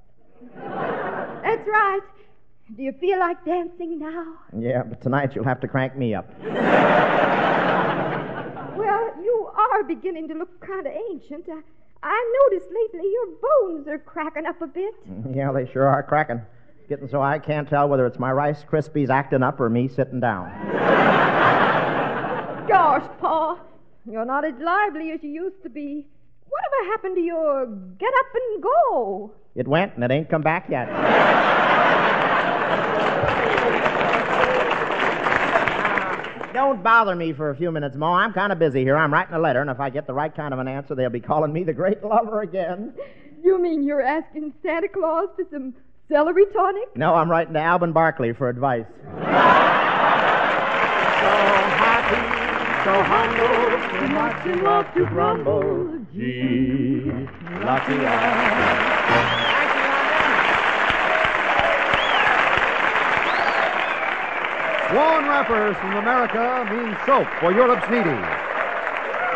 That's 0.55 1.67
right. 1.67 2.01
Do 2.75 2.83
you 2.83 2.93
feel 2.93 3.19
like 3.19 3.43
dancing 3.43 3.99
now? 3.99 4.25
Yeah, 4.57 4.83
but 4.83 5.01
tonight 5.01 5.35
you'll 5.35 5.43
have 5.43 5.59
to 5.61 5.67
crank 5.67 5.97
me 5.97 6.13
up. 6.15 6.29
Well, 8.73 9.11
you 9.21 9.49
are 9.55 9.83
beginning 9.83 10.27
to 10.29 10.33
look 10.33 10.59
kind 10.65 10.87
of 10.87 10.93
ancient. 11.11 11.45
I, 11.49 11.61
I 12.01 12.47
noticed 12.49 12.71
lately 12.71 13.07
your 13.11 13.27
bones 13.41 13.87
are 13.87 13.99
cracking 13.99 14.45
up 14.45 14.61
a 14.61 14.67
bit. 14.67 14.93
Yeah, 15.35 15.51
they 15.51 15.69
sure 15.71 15.87
are 15.87 16.01
cracking. 16.01 16.41
Getting 16.87 17.09
so 17.09 17.21
I 17.21 17.37
can't 17.37 17.67
tell 17.69 17.89
whether 17.89 18.05
it's 18.07 18.17
my 18.17 18.31
Rice 18.31 18.63
Krispies 18.63 19.09
acting 19.09 19.43
up 19.43 19.59
or 19.59 19.69
me 19.69 19.87
sitting 19.89 20.19
down. 20.21 20.49
Gosh, 22.67 23.07
Pa, 23.19 23.59
you're 24.09 24.25
not 24.25 24.45
as 24.45 24.53
lively 24.59 25.11
as 25.11 25.21
you 25.21 25.29
used 25.29 25.61
to 25.63 25.69
be. 25.69 26.07
Whatever 26.49 26.91
happened 26.91 27.15
to 27.17 27.21
your 27.21 27.65
get 27.99 28.13
up 28.19 28.25
and 28.33 28.63
go? 28.63 29.31
It 29.55 29.67
went, 29.67 29.95
and 29.95 30.03
it 30.03 30.11
ain't 30.11 30.29
come 30.29 30.41
back 30.41 30.69
yet. 30.69 30.87
Don't 36.53 36.83
bother 36.83 37.15
me 37.15 37.31
for 37.33 37.49
a 37.49 37.55
few 37.55 37.71
minutes, 37.71 37.95
more. 37.95 38.19
I'm 38.19 38.33
kind 38.33 38.51
of 38.51 38.59
busy 38.59 38.81
here. 38.83 38.97
I'm 38.97 39.11
writing 39.13 39.33
a 39.35 39.39
letter, 39.39 39.61
and 39.61 39.69
if 39.69 39.79
I 39.79 39.89
get 39.89 40.05
the 40.05 40.13
right 40.13 40.35
kind 40.35 40.53
of 40.53 40.59
an 40.59 40.67
answer, 40.67 40.95
they'll 40.95 41.09
be 41.09 41.19
calling 41.21 41.53
me 41.53 41.63
the 41.63 41.73
great 41.73 42.03
lover 42.05 42.41
again. 42.41 42.93
You 43.43 43.57
mean 43.61 43.83
you're 43.83 44.01
asking 44.01 44.53
Santa 44.61 44.87
Claus 44.89 45.29
for 45.35 45.45
some 45.51 45.73
celery 46.09 46.45
tonic? 46.53 46.95
No, 46.95 47.15
I'm 47.15 47.31
writing 47.31 47.53
to 47.53 47.59
Alben 47.59 47.93
Barkley 47.93 48.33
for 48.33 48.49
advice. 48.49 48.85
so 48.99 49.21
happy, 51.79 52.21
so 52.83 53.01
humble, 53.03 54.07
Too 54.07 54.13
much 54.13 54.45
in 54.45 54.63
love 54.63 54.93
to 54.93 55.05
grumble. 55.05 56.05
Gee, 56.13 57.05
lucky 57.63 58.05
I. 58.05 58.90
Swan 64.91 65.23
wrappers 65.23 65.77
from 65.77 65.95
America 65.95 66.67
mean 66.69 66.97
soap 67.05 67.25
for 67.39 67.53
Europe's 67.53 67.89
needy. 67.89 68.09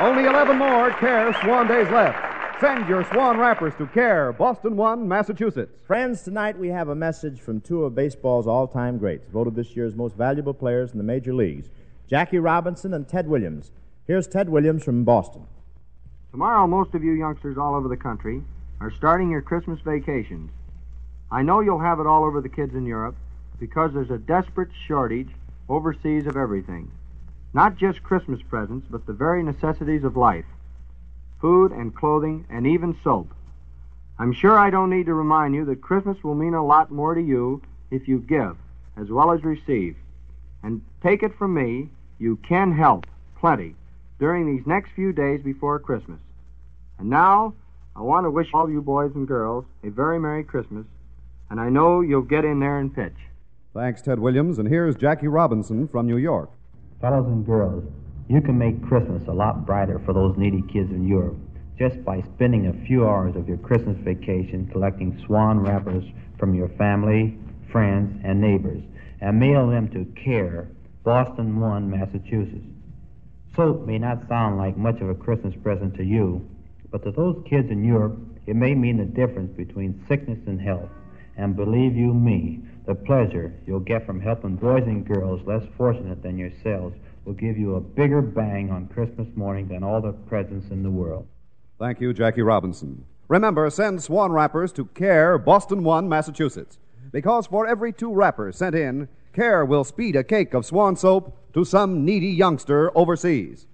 Only 0.02 0.26
11 0.26 0.58
more 0.58 0.92
Care 0.92 1.32
Swan 1.42 1.66
days 1.66 1.90
left. 1.92 2.60
Send 2.60 2.90
your 2.90 3.06
Swan 3.06 3.38
wrappers 3.38 3.74
to 3.78 3.88
Care, 3.88 4.34
Boston 4.34 4.76
1, 4.76 5.08
Massachusetts. 5.08 5.80
Friends, 5.88 6.24
tonight 6.24 6.60
we 6.60 6.68
have 6.68 6.90
a 6.90 6.96
message 6.96 7.40
from 7.40 7.62
two 7.62 7.86
of 7.86 7.96
baseball's 7.96 8.48
all 8.48 8.68
time 8.68 8.98
greats, 8.98 9.30
voted 9.30 9.56
this 9.56 9.78
year's 9.78 9.96
most 9.96 10.18
valuable 10.18 10.54
players 10.54 10.92
in 10.92 10.98
the 10.98 11.06
major 11.06 11.34
leagues 11.34 11.70
Jackie 12.06 12.40
Robinson 12.40 12.94
and 12.94 13.08
Ted 13.08 13.26
Williams. 13.26 13.72
Here's 14.08 14.28
Ted 14.28 14.50
Williams 14.50 14.84
from 14.84 15.06
Boston. 15.06 15.46
Tomorrow, 16.32 16.68
most 16.68 16.94
of 16.94 17.02
you 17.02 17.14
youngsters 17.14 17.58
all 17.58 17.76
over 17.76 17.88
the 17.88 17.96
country 17.96 18.42
are 18.82 18.92
starting 18.92 19.32
your 19.32 19.42
Christmas 19.42 19.80
vacations. 19.86 20.52
I 21.32 21.44
know 21.44 21.62
you'll 21.62 21.80
have 21.80 22.02
it 22.02 22.08
all 22.08 22.26
over 22.26 22.42
the 22.42 22.50
kids 22.50 22.76
in 22.76 22.86
Europe 22.86 23.16
because 23.58 23.94
there's 23.94 24.12
a 24.12 24.18
desperate 24.18 24.72
shortage 24.86 25.30
overseas 25.70 26.28
of 26.28 26.38
everything. 26.38 26.92
Not 27.54 27.78
just 27.78 28.04
Christmas 28.04 28.42
presents, 28.42 28.88
but 28.90 29.06
the 29.06 29.14
very 29.14 29.44
necessities 29.44 30.04
of 30.04 30.18
life 30.18 30.46
food 31.42 31.72
and 31.72 31.96
clothing 31.96 32.46
and 32.50 32.66
even 32.66 32.98
soap. 33.04 33.32
I'm 34.18 34.34
sure 34.34 34.58
I 34.58 34.70
don't 34.70 34.90
need 34.90 35.06
to 35.08 35.14
remind 35.14 35.54
you 35.54 35.66
that 35.66 35.82
Christmas 35.82 36.24
will 36.24 36.36
mean 36.36 36.54
a 36.54 36.66
lot 36.66 36.90
more 36.92 37.14
to 37.14 37.22
you 37.22 37.62
if 37.92 38.08
you 38.08 38.20
give 38.20 38.58
as 38.98 39.10
well 39.10 39.32
as 39.32 39.44
receive. 39.44 39.96
And 40.64 40.82
take 41.04 41.22
it 41.22 41.38
from 41.38 41.54
me, 41.54 41.90
you 42.18 42.38
can 42.38 42.72
help 42.72 43.06
plenty 43.40 43.76
during 44.20 44.46
these 44.46 44.66
next 44.66 44.92
few 44.96 45.12
days 45.12 45.42
before 45.44 45.80
Christmas. 45.80 46.20
And 46.98 47.10
now, 47.10 47.54
I 47.96 48.02
want 48.02 48.26
to 48.26 48.32
wish 48.32 48.48
all 48.54 48.70
you 48.70 48.82
boys 48.82 49.12
and 49.16 49.28
girls 49.28 49.66
a 49.84 49.90
very 49.90 50.20
Merry 50.20 50.44
Christmas, 50.44 50.86
and 51.50 51.60
I 51.60 51.70
know 51.70 52.02
you'll 52.02 52.22
get 52.22 52.46
in 52.46 52.60
there 52.60 52.80
and 52.80 52.94
pitch. 52.94 53.16
Thanks, 53.76 54.02
Ted 54.02 54.20
Williams. 54.20 54.58
And 54.58 54.70
here's 54.70 54.96
Jackie 54.96 55.28
Robinson 55.28 55.90
from 55.90 56.08
New 56.08 56.16
York. 56.16 56.50
Fellows 57.02 57.28
and 57.28 57.46
girls, 57.46 57.84
you 58.30 58.40
can 58.40 58.58
make 58.58 58.82
Christmas 58.82 59.22
a 59.28 59.34
lot 59.34 59.66
brighter 59.66 60.00
for 60.06 60.14
those 60.14 60.38
needy 60.38 60.64
kids 60.72 60.90
in 60.92 61.06
Europe 61.06 61.36
just 61.78 62.02
by 62.06 62.24
spending 62.36 62.68
a 62.68 62.86
few 62.88 63.06
hours 63.06 63.36
of 63.36 63.50
your 63.50 63.58
Christmas 63.58 63.98
vacation 63.98 64.70
collecting 64.72 65.22
swan 65.26 65.60
wrappers 65.60 66.06
from 66.40 66.56
your 66.56 66.70
family, 66.78 67.38
friends, 67.70 68.18
and 68.24 68.40
neighbors 68.40 68.82
and 69.20 69.38
mail 69.38 69.68
them 69.68 69.90
to 69.90 70.06
CARE, 70.24 70.70
Boston 71.04 71.60
1, 71.60 71.90
Massachusetts. 71.92 72.64
Soap 73.58 73.86
may 73.86 73.98
not 73.98 74.26
sound 74.30 74.58
like 74.58 74.78
much 74.78 75.02
of 75.02 75.10
a 75.10 75.16
Christmas 75.16 75.54
present 75.64 75.96
to 75.96 76.04
you, 76.06 76.48
but 76.92 77.04
to 77.04 77.12
those 77.12 77.44
kids 77.46 77.70
in 77.70 77.84
Europe, 77.84 78.18
it 78.46 78.56
may 78.56 78.74
mean 78.74 78.96
the 78.96 79.04
difference 79.04 79.52
between 79.58 80.02
sickness 80.08 80.40
and 80.48 80.62
health. 80.62 80.90
And 81.36 81.58
believe 81.58 81.98
you 81.98 82.14
me, 82.14 82.62
the 82.86 82.96
pleasure 82.96 83.54
you'll 83.66 83.80
get 83.80 84.06
from 84.06 84.20
helping 84.20 84.56
boys 84.56 84.84
and 84.86 85.08
girls 85.08 85.42
less 85.46 85.64
fortunate 85.78 86.22
than 86.22 86.38
yourselves 86.38 86.96
will 87.26 87.34
give 87.34 87.58
you 87.58 87.76
a 87.76 87.82
bigger 87.82 88.22
bang 88.22 88.70
on 88.70 88.88
Christmas 88.88 89.28
morning 89.36 89.68
than 89.68 89.84
all 89.84 90.02
the 90.02 90.12
presents 90.12 90.70
in 90.70 90.84
the 90.84 90.90
world. 90.90 91.28
Thank 91.80 92.00
you, 92.00 92.14
Jackie 92.14 92.44
Robinson. 92.44 93.06
Remember, 93.28 93.70
send 93.70 94.04
swan 94.04 94.32
wrappers 94.32 94.72
to 94.74 94.86
CARE, 94.86 95.40
Boston 95.40 95.84
1, 95.84 96.08
Massachusetts. 96.08 96.78
Because 97.12 97.48
for 97.48 97.66
every 97.66 97.92
two 97.92 98.14
wrappers 98.14 98.58
sent 98.58 98.76
in, 98.76 99.08
CARE 99.34 99.66
will 99.66 99.84
speed 99.84 100.16
a 100.16 100.24
cake 100.24 100.54
of 100.54 100.66
swan 100.66 100.96
soap 100.96 101.38
to 101.54 101.66
some 101.66 102.06
needy 102.06 102.28
youngster 102.28 102.96
overseas. 102.96 103.66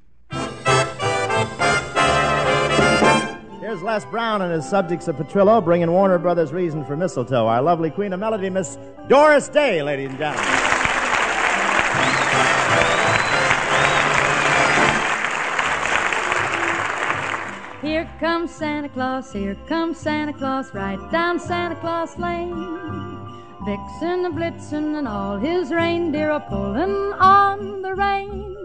Les 3.92 4.06
Brown 4.06 4.42
and 4.42 4.54
his 4.54 4.66
subjects 4.66 5.10
of 5.10 5.18
Petrillo 5.18 5.62
bringing 5.62 5.92
Warner 5.92 6.18
Brothers 6.18 6.54
reason 6.54 6.86
for 6.86 6.96
mistletoe. 6.96 7.46
Our 7.46 7.62
lovely 7.62 7.90
queen 7.90 8.14
of 8.14 8.22
melody, 8.22 8.50
Miss 8.50 8.78
Doris 9.10 9.50
Day, 9.50 9.84
ladies 9.84 10.12
and 10.12 10.18
gentlemen. 10.18 10.48
Here 17.82 18.10
comes 18.18 18.56
Santa 18.56 18.88
Claus, 18.88 19.34
here 19.34 19.58
comes 19.68 19.98
Santa 19.98 20.32
Claus, 20.32 20.74
right 20.74 21.12
down 21.12 21.38
Santa 21.38 21.76
Claus 21.76 22.18
Lane. 22.18 22.54
Vixen, 23.66 24.24
a 24.24 24.32
Blitzen, 24.32 24.98
and 25.00 25.06
all 25.06 25.38
his 25.38 25.70
reindeer 25.70 26.32
are 26.32 26.40
pulling 26.40 26.96
on 27.20 27.82
the 27.82 27.94
rein. 27.94 28.56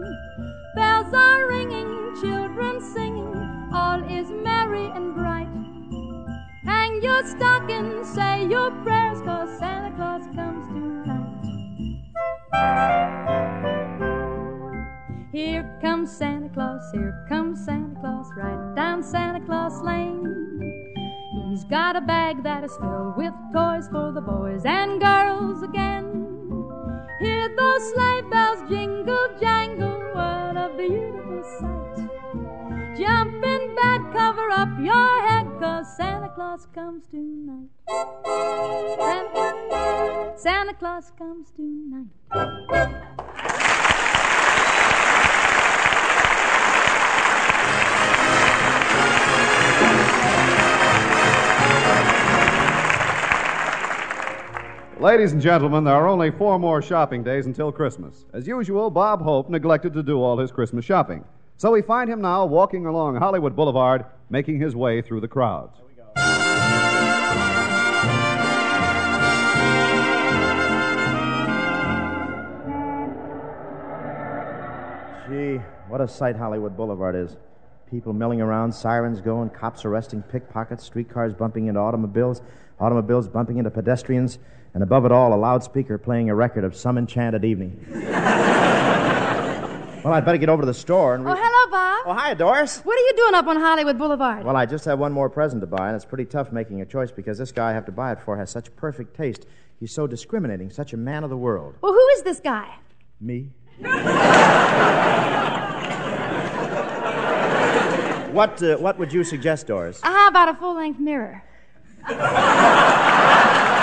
Bells 0.73 1.13
are 1.13 1.47
ringing, 1.49 2.15
children 2.21 2.79
singing, 2.79 3.46
all 3.73 4.03
is 4.03 4.29
merry 4.29 4.85
and 4.95 5.15
bright. 5.15 5.47
Hang 6.65 7.01
your 7.01 7.25
stocking, 7.25 8.03
say 8.03 8.45
your 8.47 8.71
prayers, 8.83 9.21
cause 9.21 9.49
Santa 9.59 9.95
Claus 9.95 10.23
comes 10.35 10.67
tonight. 10.67 10.97
Here 15.31 15.77
comes 15.81 16.11
Santa 16.11 16.49
Claus, 16.49 16.81
here 16.91 17.25
comes 17.29 17.63
Santa 17.65 17.99
Claus, 17.99 18.27
right 18.35 18.75
down 18.75 19.03
Santa 19.03 19.45
Claus 19.45 19.81
Lane. 19.81 20.23
He's 21.49 21.63
got 21.65 21.95
a 21.95 22.01
bag 22.01 22.43
that 22.43 22.63
is 22.63 22.75
filled 22.77 23.17
with 23.17 23.33
toys 23.53 23.87
for 23.91 24.11
the 24.11 24.21
boys 24.21 24.63
and 24.65 25.01
girls 25.01 25.63
again. 25.63 26.27
Hear 27.19 27.49
those 27.55 27.93
sleigh 27.93 28.16
Cover 34.11 34.49
up 34.51 34.69
your 34.79 35.27
head, 35.27 35.47
cause 35.59 35.97
Santa 35.97 36.29
Claus 36.29 36.67
comes 36.73 37.07
tonight. 37.07 37.69
Santa 40.37 40.73
Claus 40.73 41.11
comes 41.17 41.51
tonight. 41.51 42.07
Ladies 54.99 55.31
and 55.31 55.41
gentlemen, 55.41 55.83
there 55.83 55.93
are 55.93 56.07
only 56.07 56.31
four 56.31 56.57
more 56.57 56.81
shopping 56.81 57.23
days 57.23 57.45
until 57.45 57.71
Christmas. 57.71 58.25
As 58.33 58.47
usual, 58.47 58.89
Bob 58.89 59.21
Hope 59.21 59.49
neglected 59.49 59.93
to 59.93 60.03
do 60.03 60.21
all 60.21 60.37
his 60.37 60.51
Christmas 60.51 60.85
shopping. 60.85 61.23
So 61.59 61.71
we 61.71 61.81
find 61.81 62.07
him 62.07 62.21
now 62.21 62.45
walking 62.45 62.85
along 62.85 63.15
Hollywood 63.15 63.55
Boulevard, 63.55 64.05
making 64.29 64.59
his 64.59 64.75
way 64.75 65.01
through 65.01 65.21
the 65.21 65.27
crowds. 65.27 65.75
Gee, 75.27 75.59
what 75.87 75.99
a 75.99 76.07
sight 76.07 76.35
Hollywood 76.35 76.77
Boulevard 76.77 77.15
is. 77.15 77.37
People 77.89 78.13
milling 78.13 78.39
around, 78.39 78.71
sirens 78.71 79.19
going, 79.19 79.49
cops 79.49 79.83
arresting 79.83 80.21
pickpockets, 80.21 80.83
streetcars 80.83 81.33
bumping 81.33 81.65
into 81.65 81.79
automobiles, 81.79 82.43
automobiles 82.79 83.27
bumping 83.27 83.57
into 83.57 83.71
pedestrians, 83.71 84.37
and 84.75 84.83
above 84.83 85.05
it 85.05 85.11
all, 85.11 85.33
a 85.33 85.35
loudspeaker 85.35 85.97
playing 85.97 86.29
a 86.29 86.35
record 86.35 86.63
of 86.63 86.75
some 86.75 86.99
enchanted 86.99 87.43
evening. 87.43 87.83
well, 90.03 90.13
I'd 90.13 90.25
better 90.25 90.37
get 90.37 90.49
over 90.49 90.61
to 90.61 90.65
the 90.65 90.73
store 90.73 91.15
and. 91.15 91.27
Oh, 91.27 91.35
hello, 91.35 91.71
Bob. 91.71 92.03
Oh, 92.05 92.13
hi, 92.13 92.33
Doris. 92.33 92.79
What 92.79 92.97
are 92.97 93.01
you 93.01 93.13
doing 93.15 93.35
up 93.35 93.47
on 93.47 93.57
Hollywood 93.57 93.97
Boulevard? 93.97 94.45
Well, 94.45 94.55
I 94.55 94.65
just 94.65 94.85
have 94.85 94.99
one 94.99 95.11
more 95.11 95.29
present 95.29 95.61
to 95.61 95.67
buy, 95.67 95.87
and 95.87 95.95
it's 95.95 96.05
pretty 96.05 96.25
tough 96.25 96.51
making 96.51 96.81
a 96.81 96.85
choice 96.85 97.11
because 97.11 97.37
this 97.37 97.51
guy 97.51 97.71
I 97.71 97.73
have 97.73 97.85
to 97.85 97.91
buy 97.91 98.11
it 98.13 98.21
for 98.21 98.37
has 98.37 98.49
such 98.49 98.73
perfect 98.75 99.15
taste. 99.15 99.45
He's 99.79 99.91
so 99.91 100.07
discriminating, 100.07 100.71
such 100.71 100.93
a 100.93 100.97
man 100.97 101.23
of 101.23 101.29
the 101.29 101.37
world. 101.37 101.75
Well, 101.81 101.93
who 101.93 102.07
is 102.15 102.23
this 102.23 102.39
guy? 102.39 102.75
Me? 103.19 103.51
what, 108.31 108.63
uh, 108.63 108.77
what 108.77 108.97
would 108.97 109.13
you 109.13 109.23
suggest, 109.23 109.67
Doris? 109.67 109.99
Uh, 110.03 110.07
how 110.07 110.27
about 110.29 110.49
a 110.49 110.53
full 110.55 110.75
length 110.75 110.99
mirror? 110.99 111.43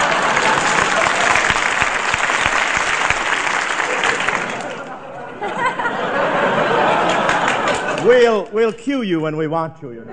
We'll, 8.05 8.45
we'll 8.53 8.73
cue 8.73 9.01
you 9.03 9.21
when 9.21 9.37
we 9.37 9.47
want 9.47 9.81
to, 9.81 9.93
you 9.93 10.05
know. 10.05 10.13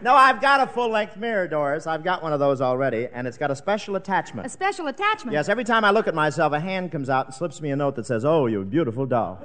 no, 0.00 0.14
I've 0.14 0.40
got 0.40 0.60
a 0.60 0.66
full 0.68 0.90
length 0.90 1.16
mirror, 1.16 1.48
Doris. 1.48 1.88
I've 1.88 2.04
got 2.04 2.22
one 2.22 2.32
of 2.32 2.38
those 2.38 2.60
already, 2.60 3.08
and 3.12 3.26
it's 3.26 3.36
got 3.36 3.50
a 3.50 3.56
special 3.56 3.96
attachment. 3.96 4.46
A 4.46 4.48
special 4.48 4.86
attachment? 4.86 5.32
Yes, 5.32 5.48
every 5.48 5.64
time 5.64 5.84
I 5.84 5.90
look 5.90 6.06
at 6.06 6.14
myself, 6.14 6.52
a 6.52 6.60
hand 6.60 6.92
comes 6.92 7.10
out 7.10 7.26
and 7.26 7.34
slips 7.34 7.60
me 7.60 7.70
a 7.70 7.76
note 7.76 7.96
that 7.96 8.06
says, 8.06 8.24
Oh, 8.24 8.46
you 8.46 8.64
beautiful 8.64 9.04
doll. 9.04 9.40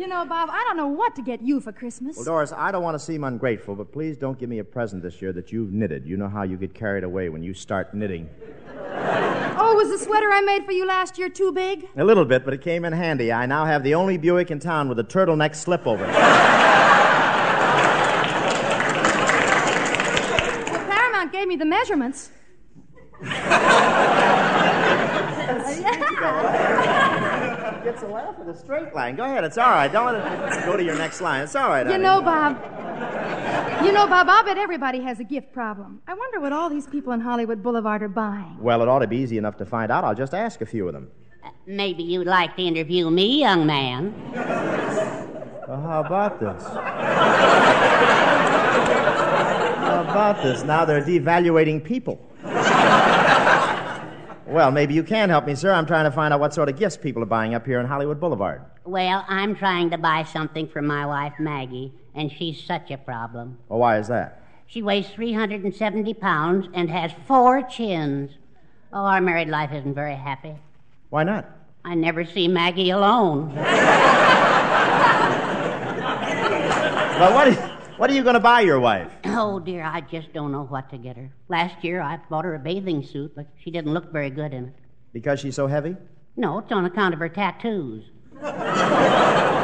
You 0.00 0.06
know, 0.06 0.24
Bob, 0.24 0.48
I 0.50 0.64
don't 0.64 0.78
know 0.78 0.86
what 0.86 1.14
to 1.16 1.22
get 1.22 1.42
you 1.42 1.60
for 1.60 1.72
Christmas. 1.72 2.16
Well, 2.16 2.24
Doris, 2.24 2.54
I 2.56 2.72
don't 2.72 2.82
want 2.82 2.94
to 2.94 2.98
seem 2.98 3.22
ungrateful, 3.22 3.76
but 3.76 3.92
please 3.92 4.16
don't 4.16 4.38
give 4.38 4.48
me 4.48 4.58
a 4.58 4.64
present 4.64 5.02
this 5.02 5.20
year 5.20 5.30
that 5.34 5.52
you've 5.52 5.74
knitted. 5.74 6.06
You 6.06 6.16
know 6.16 6.30
how 6.30 6.42
you 6.42 6.56
get 6.56 6.72
carried 6.72 7.04
away 7.04 7.28
when 7.28 7.42
you 7.42 7.52
start 7.52 7.92
knitting. 7.92 8.30
Oh, 9.62 9.74
was 9.74 9.90
the 9.90 9.98
sweater 10.02 10.30
I 10.30 10.40
made 10.40 10.64
for 10.64 10.72
you 10.72 10.86
last 10.86 11.18
year 11.18 11.28
too 11.28 11.52
big? 11.52 11.86
A 11.94 12.02
little 12.02 12.24
bit, 12.24 12.46
but 12.46 12.54
it 12.54 12.62
came 12.62 12.86
in 12.86 12.94
handy. 12.94 13.30
I 13.30 13.44
now 13.44 13.66
have 13.66 13.84
the 13.84 13.94
only 13.94 14.16
Buick 14.16 14.50
in 14.50 14.58
town 14.58 14.88
with 14.88 14.98
a 14.98 15.04
turtleneck 15.04 15.54
slip 15.54 15.86
over 15.86 16.06
it. 16.06 16.10
Well, 20.70 20.86
Paramount 20.88 21.30
gave 21.30 21.46
me 21.46 21.56
the 21.56 21.66
measurements. 21.66 22.30
Gets 27.84 28.02
a 28.02 28.06
laugh 28.08 28.38
with 28.38 28.48
a 28.54 28.58
straight 28.58 28.94
line. 28.94 29.16
Go 29.16 29.24
ahead, 29.24 29.42
it's 29.42 29.56
all 29.56 29.70
right. 29.70 29.90
Don't 29.90 30.12
let 30.12 30.16
it 30.58 30.64
go 30.66 30.76
to 30.76 30.84
your 30.84 30.96
next 30.96 31.20
line. 31.22 31.42
It's 31.42 31.54
all 31.56 31.68
right. 31.68 31.86
You 31.86 31.92
honey. 31.92 32.04
know, 32.04 32.20
Bob. 32.20 32.56
You 33.84 33.92
know, 33.92 34.06
Bob, 34.06 34.28
I'll 34.28 34.44
bet 34.44 34.58
everybody 34.58 35.00
has 35.00 35.18
a 35.20 35.24
gift 35.24 35.52
problem. 35.54 36.02
I 36.06 36.12
wonder 36.12 36.40
what 36.40 36.52
all 36.52 36.68
these 36.68 36.86
people 36.86 37.14
in 37.14 37.20
Hollywood 37.20 37.62
Boulevard 37.62 38.02
are 38.02 38.08
buying. 38.08 38.58
Well, 38.60 38.82
it 38.82 38.88
ought 38.88 38.98
to 38.98 39.06
be 39.06 39.16
easy 39.16 39.38
enough 39.38 39.56
to 39.56 39.64
find 39.66 39.90
out. 39.90 40.04
I'll 40.04 40.14
just 40.14 40.34
ask 40.34 40.60
a 40.60 40.66
few 40.66 40.86
of 40.88 40.92
them. 40.92 41.10
Uh, 41.42 41.48
maybe 41.66 42.02
you'd 42.02 42.26
like 42.26 42.54
to 42.56 42.62
interview 42.62 43.10
me, 43.10 43.40
young 43.40 43.64
man. 43.66 44.12
Well, 44.34 45.80
how 45.80 46.02
about 46.04 46.38
this? 46.38 46.62
how 49.84 50.02
about 50.02 50.42
this? 50.42 50.62
Now 50.64 50.84
they're 50.84 51.02
devaluating 51.02 51.82
people. 51.82 52.20
Well, 54.50 54.72
maybe 54.72 54.94
you 54.94 55.04
can 55.04 55.28
help 55.28 55.46
me, 55.46 55.54
sir. 55.54 55.72
I'm 55.72 55.86
trying 55.86 56.06
to 56.06 56.10
find 56.10 56.34
out 56.34 56.40
what 56.40 56.52
sort 56.52 56.68
of 56.68 56.76
gifts 56.76 56.96
people 56.96 57.22
are 57.22 57.26
buying 57.26 57.54
up 57.54 57.64
here 57.64 57.78
on 57.78 57.86
Hollywood 57.86 58.18
Boulevard. 58.18 58.62
Well, 58.84 59.24
I'm 59.28 59.54
trying 59.54 59.90
to 59.90 59.98
buy 59.98 60.24
something 60.24 60.66
for 60.66 60.82
my 60.82 61.06
wife, 61.06 61.34
Maggie, 61.38 61.92
and 62.16 62.32
she's 62.32 62.60
such 62.60 62.90
a 62.90 62.98
problem. 62.98 63.58
Well, 63.68 63.78
why 63.78 63.98
is 63.98 64.08
that? 64.08 64.42
She 64.66 64.82
weighs 64.82 65.08
370 65.10 66.14
pounds 66.14 66.66
and 66.74 66.90
has 66.90 67.12
four 67.28 67.62
chins. 67.62 68.32
Oh, 68.92 69.04
our 69.04 69.20
married 69.20 69.48
life 69.48 69.70
isn't 69.72 69.94
very 69.94 70.16
happy. 70.16 70.56
Why 71.10 71.22
not? 71.22 71.48
I 71.84 71.94
never 71.94 72.24
see 72.24 72.48
Maggie 72.48 72.90
alone. 72.90 73.54
Well, 77.20 77.34
what, 77.34 77.48
what 78.00 78.08
are 78.08 78.14
you 78.14 78.22
going 78.22 78.34
to 78.34 78.40
buy 78.40 78.62
your 78.62 78.80
wife? 78.80 79.12
Oh, 79.26 79.60
dear, 79.60 79.82
I 79.82 80.00
just 80.00 80.32
don't 80.32 80.52
know 80.52 80.64
what 80.64 80.88
to 80.90 80.98
get 80.98 81.16
her. 81.16 81.30
Last 81.48 81.84
year 81.84 82.00
I 82.00 82.18
bought 82.30 82.46
her 82.46 82.54
a 82.54 82.58
bathing 82.58 83.04
suit, 83.04 83.32
but 83.36 83.46
she 83.62 83.70
didn't 83.70 83.92
look 83.92 84.10
very 84.10 84.30
good 84.30 84.54
in 84.54 84.68
it. 84.68 84.74
Because 85.12 85.40
she's 85.40 85.54
so 85.54 85.66
heavy? 85.66 85.96
No, 86.36 86.58
it's 86.58 86.72
on 86.72 86.86
account 86.86 87.12
of 87.14 87.20
her 87.20 87.28
tattoos. 87.28 88.04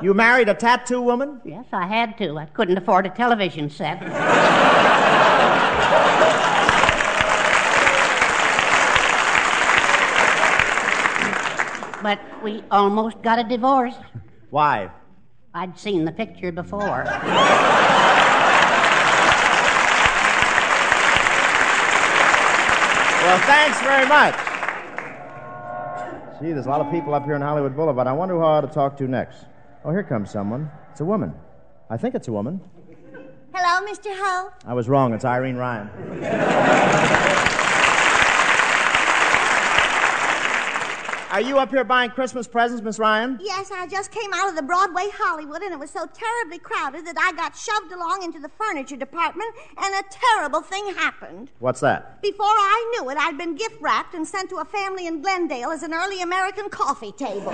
You 0.00 0.14
married 0.14 0.48
a 0.48 0.54
tattoo 0.54 1.02
woman? 1.02 1.40
Yes, 1.44 1.64
I 1.72 1.88
had 1.88 2.16
to. 2.18 2.38
I 2.38 2.44
couldn't 2.44 2.78
afford 2.78 3.06
a 3.06 3.10
television 3.10 3.68
set. 3.68 3.98
but 12.00 12.20
we 12.44 12.62
almost 12.70 13.20
got 13.22 13.40
a 13.40 13.44
divorce. 13.44 13.96
Why? 14.50 14.92
I'd 15.58 15.76
seen 15.76 16.04
the 16.04 16.12
picture 16.12 16.52
before. 16.52 17.02
Well, 23.24 23.38
thanks 23.40 23.80
very 23.80 24.06
much. 24.06 24.36
Gee, 26.40 26.52
there's 26.52 26.66
a 26.66 26.68
lot 26.68 26.80
of 26.80 26.92
people 26.92 27.12
up 27.12 27.24
here 27.24 27.34
on 27.34 27.40
Hollywood 27.40 27.74
Boulevard. 27.74 28.06
I 28.06 28.12
wonder 28.12 28.36
who 28.36 28.40
I 28.40 28.58
ought 28.58 28.60
to 28.60 28.68
talk 28.68 28.96
to 28.98 29.08
next. 29.08 29.46
Oh, 29.84 29.90
here 29.90 30.04
comes 30.04 30.30
someone. 30.30 30.70
It's 30.92 31.00
a 31.00 31.04
woman. 31.04 31.34
I 31.90 31.96
think 31.96 32.14
it's 32.14 32.28
a 32.28 32.32
woman. 32.32 32.60
Hello, 33.52 33.84
Mr. 33.84 34.16
Ho. 34.16 34.50
I 34.64 34.74
was 34.74 34.88
wrong. 34.88 35.12
It's 35.12 35.24
Irene 35.24 35.56
Ryan. 35.56 35.90
Are 41.38 41.42
you 41.42 41.60
up 41.60 41.70
here 41.70 41.84
buying 41.84 42.10
Christmas 42.10 42.48
presents, 42.48 42.82
Miss 42.82 42.98
Ryan? 42.98 43.38
Yes, 43.40 43.70
I 43.70 43.86
just 43.86 44.10
came 44.10 44.32
out 44.34 44.48
of 44.48 44.56
the 44.56 44.62
Broadway 44.62 45.08
Hollywood, 45.14 45.62
and 45.62 45.72
it 45.72 45.78
was 45.78 45.88
so 45.88 46.04
terribly 46.04 46.58
crowded 46.58 47.06
that 47.06 47.16
I 47.16 47.30
got 47.30 47.54
shoved 47.56 47.92
along 47.92 48.24
into 48.24 48.40
the 48.40 48.48
furniture 48.48 48.96
department, 48.96 49.54
and 49.76 49.94
a 49.94 50.02
terrible 50.10 50.62
thing 50.62 50.92
happened. 50.96 51.52
What's 51.60 51.78
that? 51.78 52.20
Before 52.22 52.44
I 52.44 52.96
knew 52.98 53.08
it, 53.10 53.18
I'd 53.18 53.38
been 53.38 53.54
gift 53.54 53.80
wrapped 53.80 54.14
and 54.14 54.26
sent 54.26 54.50
to 54.50 54.56
a 54.56 54.64
family 54.64 55.06
in 55.06 55.22
Glendale 55.22 55.70
as 55.70 55.84
an 55.84 55.94
early 55.94 56.22
American 56.22 56.68
coffee 56.70 57.12
table. 57.12 57.52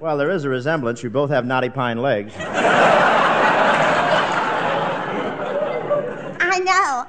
Well, 0.00 0.16
there 0.16 0.30
is 0.30 0.44
a 0.44 0.48
resemblance. 0.48 1.02
You 1.02 1.10
both 1.10 1.28
have 1.28 1.44
knotty 1.44 1.68
pine 1.68 1.98
legs. 1.98 2.32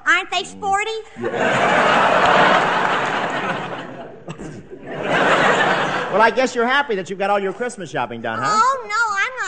Aren't 0.06 0.32
they 0.32 0.44
sporty? 0.44 0.92
Well, 6.14 6.22
I 6.22 6.30
guess 6.30 6.54
you're 6.54 6.68
happy 6.68 6.94
that 6.94 7.10
you've 7.10 7.18
got 7.18 7.32
all 7.32 7.40
your 7.40 7.54
Christmas 7.54 7.90
shopping 7.90 8.22
done, 8.22 8.38
huh? 8.38 8.46
Oh, 8.48 8.86
no, 8.88 8.94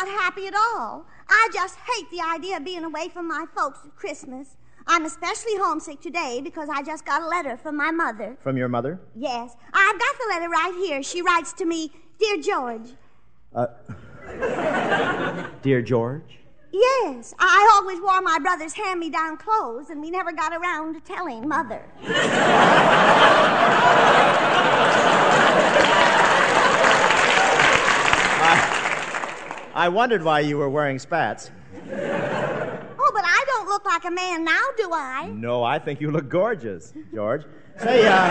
I'm 0.02 0.08
not 0.08 0.20
happy 0.20 0.48
at 0.48 0.56
all. 0.56 1.06
I 1.30 1.50
just 1.54 1.78
hate 1.78 2.10
the 2.10 2.22
idea 2.22 2.58
of 2.58 2.66
being 2.66 2.84
away 2.84 3.08
from 3.08 3.28
my 3.28 3.46
folks 3.56 3.82
at 3.86 3.96
Christmas. 3.96 4.58
I'm 4.88 5.06
especially 5.06 5.58
homesick 5.58 6.02
today 6.02 6.42
because 6.44 6.68
I 6.68 6.82
just 6.82 7.06
got 7.06 7.22
a 7.22 7.28
letter 7.28 7.56
from 7.56 7.78
my 7.78 7.92
mother. 7.92 8.36
From 8.42 8.58
your 8.58 8.68
mother? 8.68 9.00
Yes, 9.16 9.56
I've 9.74 10.00
got 10.00 10.16
the 10.18 10.26
letter 10.28 10.50
right 10.50 10.74
here. 10.76 11.04
She 11.04 11.22
writes 11.22 11.54
to 11.54 11.66
me, 11.66 11.92
Dear 12.18 12.42
George. 12.42 12.94
Uh, 13.54 13.68
dear 15.62 15.84
George? 15.84 16.40
Yes, 16.78 17.34
I 17.40 17.72
always 17.76 18.02
wore 18.02 18.20
my 18.20 18.38
brother's 18.38 18.74
hand 18.74 19.00
me 19.00 19.10
down 19.10 19.38
clothes, 19.38 19.90
and 19.90 20.02
we 20.02 20.12
never 20.12 20.34
got 20.34 20.52
around 20.52 20.96
to 20.96 21.00
telling 21.00 21.48
Mother. 21.48 21.82
I, 28.42 29.72
I 29.74 29.88
wondered 29.88 30.22
why 30.22 30.42
you 30.42 30.58
were 30.58 30.70
wearing 30.70 31.00
spats. 31.00 31.50
Oh, 31.86 33.12
but 33.14 33.24
I 33.24 33.46
don't 33.48 33.70
look 33.70 33.86
like 33.86 34.04
a 34.04 34.12
man 34.12 34.44
now, 34.44 34.60
do 34.76 34.90
I? 34.92 35.32
No, 35.34 35.64
I 35.64 35.80
think 35.80 36.02
you 36.02 36.12
look 36.12 36.28
gorgeous, 36.28 36.92
George. 37.14 37.46
Say, 37.78 38.06
uh. 38.06 38.28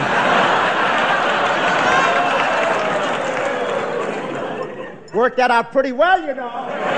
Worked 5.14 5.38
that 5.38 5.50
out 5.50 5.72
pretty 5.72 5.92
well, 5.92 6.20
you 6.20 6.35
know. 6.35 6.93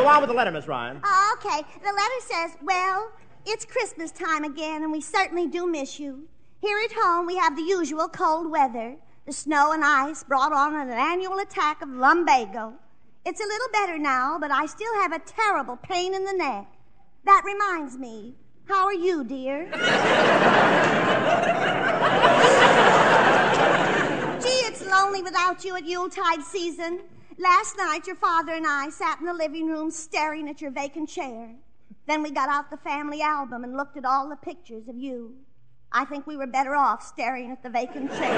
Go 0.00 0.08
on 0.08 0.22
with 0.22 0.28
the 0.28 0.34
letter, 0.34 0.50
Miss 0.50 0.66
Ryan. 0.66 0.98
Oh, 1.04 1.36
okay. 1.36 1.60
The 1.82 1.92
letter 1.92 2.20
says, 2.20 2.52
Well, 2.62 3.12
it's 3.44 3.66
Christmas 3.66 4.10
time 4.10 4.44
again, 4.44 4.82
and 4.82 4.90
we 4.90 5.02
certainly 5.02 5.46
do 5.46 5.66
miss 5.66 6.00
you. 6.00 6.26
Here 6.62 6.78
at 6.82 6.92
home, 6.96 7.26
we 7.26 7.36
have 7.36 7.54
the 7.54 7.62
usual 7.62 8.08
cold 8.08 8.50
weather. 8.50 8.96
The 9.26 9.34
snow 9.34 9.72
and 9.72 9.84
ice 9.84 10.24
brought 10.24 10.54
on 10.54 10.74
an 10.74 10.88
annual 10.88 11.38
attack 11.38 11.82
of 11.82 11.90
lumbago. 11.90 12.72
It's 13.26 13.42
a 13.42 13.46
little 13.46 13.68
better 13.74 13.98
now, 13.98 14.38
but 14.40 14.50
I 14.50 14.64
still 14.64 14.94
have 14.94 15.12
a 15.12 15.18
terrible 15.18 15.76
pain 15.76 16.14
in 16.14 16.24
the 16.24 16.32
neck. 16.32 16.66
That 17.26 17.42
reminds 17.44 17.98
me. 17.98 18.36
How 18.68 18.86
are 18.86 18.94
you, 18.94 19.22
dear? 19.22 19.66
Gee, 24.40 24.64
it's 24.66 24.82
lonely 24.86 25.22
without 25.22 25.62
you 25.62 25.76
at 25.76 25.84
Yuletide 25.84 26.42
season. 26.42 27.00
Last 27.40 27.78
night, 27.78 28.06
your 28.06 28.16
father 28.16 28.52
and 28.52 28.66
I 28.66 28.90
sat 28.90 29.18
in 29.18 29.24
the 29.24 29.32
living 29.32 29.66
room 29.66 29.90
staring 29.90 30.46
at 30.50 30.60
your 30.60 30.70
vacant 30.70 31.08
chair. 31.08 31.48
Then 32.06 32.22
we 32.22 32.30
got 32.30 32.50
out 32.50 32.70
the 32.70 32.76
family 32.76 33.22
album 33.22 33.64
and 33.64 33.78
looked 33.78 33.96
at 33.96 34.04
all 34.04 34.28
the 34.28 34.36
pictures 34.36 34.88
of 34.88 34.98
you. 34.98 35.36
I 35.90 36.04
think 36.04 36.26
we 36.26 36.36
were 36.36 36.46
better 36.46 36.74
off 36.74 37.02
staring 37.02 37.50
at 37.50 37.62
the 37.62 37.70
vacant 37.70 38.10
chair. 38.10 38.28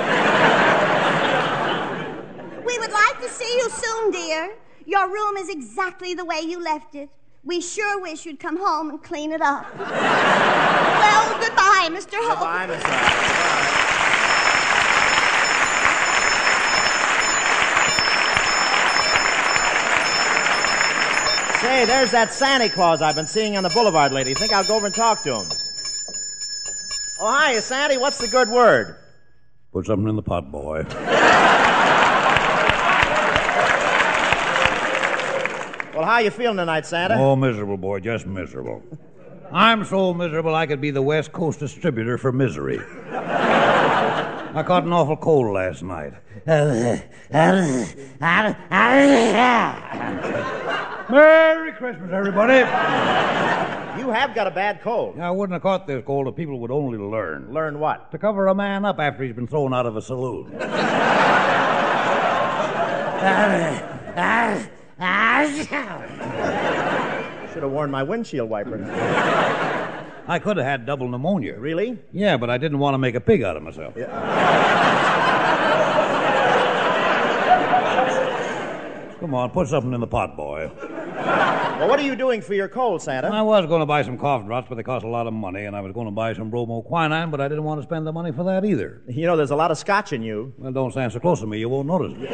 we 2.64 2.78
would 2.78 2.92
like 2.92 3.20
to 3.20 3.28
see 3.28 3.56
you 3.56 3.70
soon, 3.70 4.12
dear. 4.12 4.54
Your 4.86 5.12
room 5.12 5.36
is 5.36 5.48
exactly 5.48 6.14
the 6.14 6.24
way 6.24 6.40
you 6.40 6.62
left 6.62 6.94
it. 6.94 7.10
We 7.42 7.60
sure 7.60 8.00
wish 8.00 8.24
you'd 8.24 8.38
come 8.38 8.56
home 8.56 8.88
and 8.88 9.02
clean 9.02 9.32
it 9.32 9.40
up. 9.42 9.66
well, 9.78 11.40
goodbye, 11.40 11.88
Mr. 11.90 12.18
Hope. 12.20 12.38
Goodbye, 12.38 13.30
Say, 21.72 21.86
there's 21.86 22.10
that 22.10 22.34
Santa 22.34 22.68
Claus 22.68 23.00
I've 23.00 23.14
been 23.14 23.26
seeing 23.26 23.56
on 23.56 23.62
the 23.62 23.70
boulevard 23.70 24.12
lately. 24.12 24.34
Think 24.34 24.52
I'll 24.52 24.62
go 24.62 24.76
over 24.76 24.84
and 24.84 24.94
talk 24.94 25.22
to 25.22 25.36
him. 25.36 25.46
Oh, 27.18 27.26
hi, 27.26 27.58
Sandy. 27.60 27.96
What's 27.96 28.18
the 28.18 28.28
good 28.28 28.50
word? 28.50 28.96
Put 29.72 29.86
something 29.86 30.06
in 30.06 30.16
the 30.16 30.22
pot, 30.22 30.52
boy. 30.52 30.84
Well, 35.94 36.04
how 36.04 36.18
you 36.18 36.30
feeling 36.30 36.58
tonight, 36.58 36.84
Santa? 36.84 37.14
Oh, 37.14 37.36
miserable, 37.36 37.78
boy, 37.78 38.00
just 38.00 38.26
miserable. 38.26 38.82
I'm 39.50 39.86
so 39.86 40.12
miserable 40.12 40.54
I 40.54 40.66
could 40.66 40.82
be 40.82 40.90
the 40.90 41.00
West 41.00 41.32
Coast 41.32 41.58
distributor 41.58 42.18
for 42.18 42.32
misery. 42.32 42.80
I 43.10 44.62
caught 44.66 44.84
an 44.84 44.92
awful 44.92 45.16
cold 45.16 45.54
last 45.54 45.82
night. 45.82 46.12
Merry 51.12 51.72
Christmas, 51.72 52.10
everybody. 52.10 52.60
You 54.00 54.08
have 54.08 54.34
got 54.34 54.46
a 54.46 54.50
bad 54.50 54.80
cold. 54.80 55.20
I 55.20 55.30
wouldn't 55.30 55.52
have 55.52 55.60
caught 55.60 55.86
this 55.86 56.02
cold 56.06 56.26
if 56.26 56.34
people 56.34 56.58
would 56.60 56.70
only 56.70 56.96
learn. 56.96 57.52
Learn 57.52 57.78
what? 57.78 58.10
To 58.12 58.18
cover 58.18 58.46
a 58.46 58.54
man 58.54 58.86
up 58.86 58.98
after 58.98 59.22
he's 59.22 59.34
been 59.34 59.46
thrown 59.46 59.74
out 59.74 59.84
of 59.84 59.94
a 59.98 60.00
saloon. 60.00 60.50
Should 67.52 67.62
have 67.62 67.70
worn 67.70 67.90
my 67.90 68.02
windshield 68.02 68.48
wipers. 68.48 68.88
I 70.26 70.38
could 70.42 70.56
have 70.56 70.64
had 70.64 70.86
double 70.86 71.10
pneumonia. 71.10 71.58
Really? 71.58 71.98
Yeah, 72.10 72.38
but 72.38 72.48
I 72.48 72.56
didn't 72.56 72.78
want 72.78 72.94
to 72.94 72.98
make 72.98 73.16
a 73.16 73.20
pig 73.20 73.42
out 73.42 73.58
of 73.58 73.62
myself. 73.62 73.94
Come 79.20 79.34
on, 79.34 79.50
put 79.50 79.68
something 79.68 79.92
in 79.92 80.00
the 80.00 80.06
pot, 80.06 80.38
boy. 80.38 80.70
Well, 81.24 81.88
what 81.88 81.98
are 81.98 82.02
you 82.04 82.14
doing 82.16 82.40
for 82.40 82.54
your 82.54 82.68
cold, 82.68 83.02
Santa? 83.02 83.28
I 83.28 83.42
was 83.42 83.66
going 83.66 83.80
to 83.80 83.86
buy 83.86 84.02
some 84.02 84.16
cough 84.18 84.44
drops, 84.46 84.68
but 84.68 84.76
they 84.76 84.82
cost 84.82 85.04
a 85.04 85.08
lot 85.08 85.26
of 85.26 85.32
money, 85.32 85.64
and 85.64 85.74
I 85.74 85.80
was 85.80 85.92
going 85.92 86.06
to 86.06 86.12
buy 86.12 86.32
some 86.32 86.50
bromoquinine, 86.50 87.30
but 87.30 87.40
I 87.40 87.48
didn't 87.48 87.64
want 87.64 87.80
to 87.80 87.82
spend 87.82 88.06
the 88.06 88.12
money 88.12 88.30
for 88.32 88.44
that 88.44 88.64
either. 88.64 89.02
You 89.08 89.26
know, 89.26 89.36
there's 89.36 89.50
a 89.50 89.56
lot 89.56 89.70
of 89.70 89.78
scotch 89.78 90.12
in 90.12 90.22
you. 90.22 90.52
Well, 90.58 90.72
don't 90.72 90.92
stand 90.92 91.12
so 91.12 91.18
close 91.20 91.40
to 91.40 91.46
me, 91.46 91.58
you 91.58 91.68
won't 91.68 91.88
notice 91.88 92.12
it. 92.18 92.30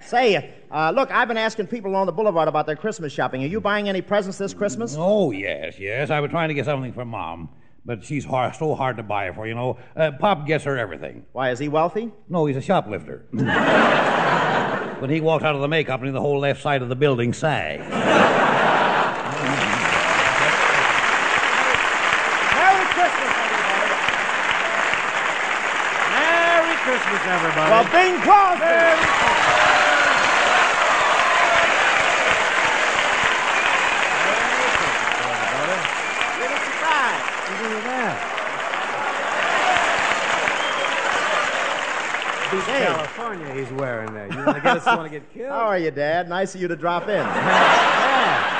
Say, 0.00 0.52
Uh, 0.70 0.90
look, 0.90 1.10
I've 1.12 1.28
been 1.28 1.36
asking 1.36 1.68
people 1.68 1.90
along 1.92 2.06
the 2.06 2.12
boulevard 2.12 2.48
about 2.48 2.66
their 2.66 2.74
Christmas 2.76 3.12
shopping. 3.12 3.42
Are 3.44 3.46
you 3.46 3.60
buying 3.60 3.88
any 3.88 4.02
presents 4.02 4.36
this 4.36 4.52
Christmas? 4.52 4.96
Oh, 4.98 5.30
yes, 5.30 5.78
yes. 5.78 6.10
I 6.10 6.18
was 6.20 6.30
trying 6.30 6.48
to 6.48 6.54
get 6.54 6.64
something 6.64 6.92
for 6.92 7.04
Mom, 7.04 7.48
but 7.86 8.04
she's 8.04 8.24
hard, 8.24 8.56
so 8.56 8.74
hard 8.74 8.96
to 8.96 9.04
buy 9.04 9.30
for, 9.32 9.46
you 9.46 9.54
know. 9.54 9.78
Uh, 9.94 10.10
Pop 10.10 10.44
gets 10.46 10.64
her 10.64 10.76
everything. 10.76 11.24
Why, 11.32 11.52
is 11.52 11.60
he 11.60 11.68
wealthy? 11.68 12.12
No, 12.28 12.46
he's 12.46 12.56
a 12.56 12.60
shoplifter. 12.60 13.24
when 13.30 15.08
he 15.08 15.20
walked 15.20 15.44
out 15.44 15.54
of 15.54 15.60
the 15.60 15.68
May 15.68 15.84
Company, 15.84 16.10
the 16.10 16.20
whole 16.20 16.40
left 16.40 16.60
side 16.60 16.82
of 16.82 16.88
the 16.88 16.96
building 16.96 17.32
sagged. 17.32 17.82
Merry 17.82 17.94
Christmas, 22.90 23.32
everybody. 23.38 23.94
Merry 26.10 26.76
Christmas, 26.82 27.22
everybody. 27.24 27.70
Well, 27.70 27.84
Bing 27.94 28.20
Crosby. 28.20 28.66
Give 28.66 29.25
Beach 42.50 42.62
Hey. 42.64 42.84
California 42.84 43.54
he's 43.54 43.70
wearing 43.72 44.12
there. 44.14 44.30
You 44.30 44.36
want 44.44 44.56
to 44.56 44.62
get 44.62 44.76
us 44.76 44.86
want 44.86 45.02
to 45.02 45.08
get 45.08 45.28
killed? 45.34 45.50
How 45.50 45.66
are 45.66 45.78
you, 45.78 45.90
Dad? 45.90 46.28
Nice 46.28 46.54
of 46.54 46.60
you 46.60 46.68
to 46.68 46.76
drop 46.76 47.08
in. 47.08 47.26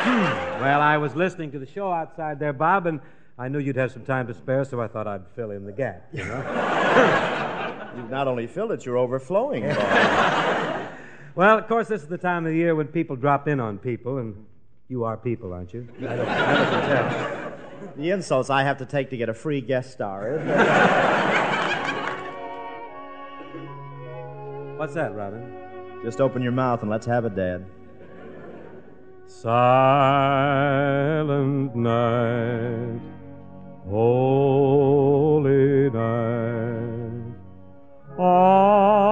Well, 0.56 0.80
I 0.80 0.96
was 0.96 1.14
listening 1.14 1.50
to 1.52 1.58
the 1.58 1.66
show 1.66 1.92
outside 1.92 2.38
there, 2.40 2.52
Bob, 2.54 2.86
and 2.86 3.00
I 3.38 3.48
knew 3.48 3.58
you'd 3.58 3.76
have 3.76 3.92
some 3.92 4.04
time 4.04 4.26
to 4.28 4.34
spare, 4.34 4.64
so 4.64 4.80
I 4.80 4.88
thought 4.88 5.06
I'd 5.06 5.28
fill 5.34 5.50
in 5.50 5.66
the 5.66 5.72
gap. 5.72 6.08
You 6.12 6.24
know? 6.24 7.92
You've 7.96 8.10
not 8.10 8.26
only 8.26 8.46
filled 8.46 8.72
it, 8.72 8.86
you're 8.86 8.96
overflowing. 8.96 9.64
Bob. 9.64 10.88
well, 11.34 11.58
of 11.58 11.68
course, 11.68 11.88
this 11.88 12.02
is 12.02 12.08
the 12.08 12.16
time 12.18 12.46
of 12.46 12.52
the 12.52 12.58
year 12.58 12.74
when 12.74 12.86
people 12.86 13.16
drop 13.16 13.48
in 13.48 13.60
on 13.60 13.78
people, 13.78 14.18
and 14.18 14.46
you 14.88 15.04
are 15.04 15.16
people, 15.16 15.52
aren't 15.52 15.74
you? 15.74 15.86
I 15.98 16.16
don't, 16.16 16.28
I 16.28 17.34
don't. 17.34 17.45
The 17.96 18.10
insults 18.10 18.50
I 18.50 18.62
have 18.62 18.78
to 18.78 18.86
take 18.86 19.10
to 19.10 19.16
get 19.16 19.28
a 19.28 19.34
free 19.34 19.60
guest 19.60 19.90
star, 19.92 20.36
isn't 20.36 20.48
it? 20.48 20.56
What's 24.78 24.94
that, 24.94 25.14
Robin? 25.14 25.52
Just 26.04 26.20
open 26.20 26.42
your 26.42 26.52
mouth 26.52 26.82
and 26.82 26.90
let's 26.90 27.06
have 27.06 27.24
it, 27.24 27.34
Dad. 27.34 27.64
Silent 29.26 29.54
night, 31.74 33.00
holy 33.88 35.90
night, 35.90 37.34
all 38.18 39.05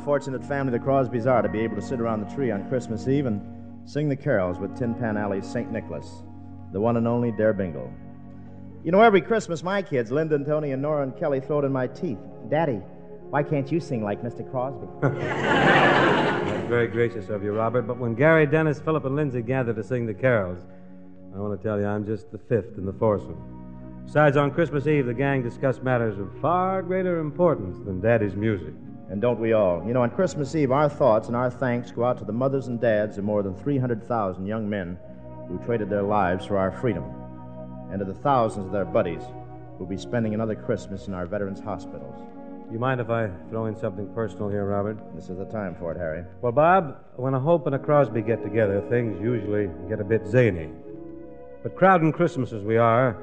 fortunate 0.00 0.44
family 0.44 0.72
the 0.72 0.84
Crosbys 0.84 1.26
are 1.26 1.42
to 1.42 1.48
be 1.48 1.60
able 1.60 1.76
to 1.76 1.82
sit 1.82 2.00
around 2.00 2.26
the 2.26 2.34
tree 2.34 2.50
on 2.50 2.68
Christmas 2.68 3.06
Eve 3.06 3.26
and 3.26 3.40
sing 3.88 4.08
the 4.08 4.16
carols 4.16 4.58
with 4.58 4.76
Tin 4.76 4.94
Pan 4.94 5.16
Alley's 5.16 5.46
St. 5.46 5.70
Nicholas, 5.70 6.22
the 6.72 6.80
one 6.80 6.96
and 6.96 7.06
only 7.06 7.32
Der 7.32 7.52
Bingle. 7.52 7.92
You 8.82 8.92
know, 8.92 9.02
every 9.02 9.20
Christmas, 9.20 9.62
my 9.62 9.82
kids, 9.82 10.10
Linda 10.10 10.36
and 10.36 10.46
Tony 10.46 10.72
and 10.72 10.80
Nora 10.80 11.02
and 11.02 11.16
Kelly, 11.16 11.40
throw 11.40 11.58
it 11.58 11.64
in 11.64 11.72
my 11.72 11.86
teeth. 11.86 12.18
Daddy, 12.48 12.80
why 13.28 13.42
can't 13.42 13.70
you 13.70 13.78
sing 13.78 14.02
like 14.02 14.22
Mr. 14.22 14.48
Crosby? 14.50 14.86
That's 15.02 16.68
very 16.68 16.88
gracious 16.88 17.28
of 17.28 17.42
you, 17.42 17.52
Robert. 17.52 17.82
But 17.82 17.98
when 17.98 18.14
Gary, 18.14 18.46
Dennis, 18.46 18.80
Philip, 18.80 19.04
and 19.04 19.16
Lindsay 19.16 19.42
gather 19.42 19.74
to 19.74 19.84
sing 19.84 20.06
the 20.06 20.14
carols, 20.14 20.64
I 21.34 21.38
want 21.38 21.60
to 21.60 21.62
tell 21.62 21.78
you 21.78 21.86
I'm 21.86 22.06
just 22.06 22.32
the 22.32 22.38
fifth 22.38 22.78
in 22.78 22.86
the 22.86 22.92
foursome. 22.94 24.02
Besides, 24.06 24.36
on 24.36 24.50
Christmas 24.50 24.86
Eve, 24.86 25.06
the 25.06 25.14
gang 25.14 25.42
discussed 25.42 25.82
matters 25.82 26.18
of 26.18 26.28
far 26.40 26.82
greater 26.82 27.20
importance 27.20 27.78
than 27.84 28.00
Daddy's 28.00 28.34
music. 28.34 28.74
And 29.10 29.20
don't 29.20 29.40
we 29.40 29.52
all? 29.52 29.84
You 29.84 29.92
know, 29.92 30.02
on 30.02 30.10
Christmas 30.10 30.54
Eve, 30.54 30.70
our 30.70 30.88
thoughts 30.88 31.26
and 31.26 31.36
our 31.36 31.50
thanks 31.50 31.90
go 31.90 32.04
out 32.04 32.18
to 32.18 32.24
the 32.24 32.32
mothers 32.32 32.68
and 32.68 32.80
dads 32.80 33.18
of 33.18 33.24
more 33.24 33.42
than 33.42 33.56
300,000 33.56 34.46
young 34.46 34.70
men 34.70 34.98
who 35.48 35.58
traded 35.64 35.90
their 35.90 36.04
lives 36.04 36.46
for 36.46 36.56
our 36.56 36.70
freedom, 36.70 37.04
and 37.90 37.98
to 37.98 38.04
the 38.04 38.14
thousands 38.14 38.66
of 38.66 38.72
their 38.72 38.84
buddies 38.84 39.22
who'll 39.76 39.86
be 39.88 39.96
spending 39.96 40.32
another 40.32 40.54
Christmas 40.54 41.08
in 41.08 41.14
our 41.14 41.26
veterans' 41.26 41.58
hospitals. 41.58 42.14
You 42.70 42.78
mind 42.78 43.00
if 43.00 43.10
I 43.10 43.30
throw 43.48 43.66
in 43.66 43.74
something 43.74 44.06
personal 44.14 44.48
here, 44.48 44.64
Robert? 44.64 44.96
This 45.16 45.28
is 45.28 45.38
the 45.38 45.44
time 45.46 45.74
for 45.74 45.90
it, 45.90 45.98
Harry. 45.98 46.22
Well, 46.40 46.52
Bob, 46.52 46.98
when 47.16 47.34
a 47.34 47.40
Hope 47.40 47.66
and 47.66 47.74
a 47.74 47.80
Crosby 47.80 48.22
get 48.22 48.44
together, 48.44 48.80
things 48.88 49.20
usually 49.20 49.68
get 49.88 49.98
a 49.98 50.04
bit 50.04 50.24
zany. 50.24 50.70
But 51.64 51.74
crowding 51.74 52.12
Christmas 52.12 52.52
as 52.52 52.62
we 52.62 52.76
are, 52.76 53.18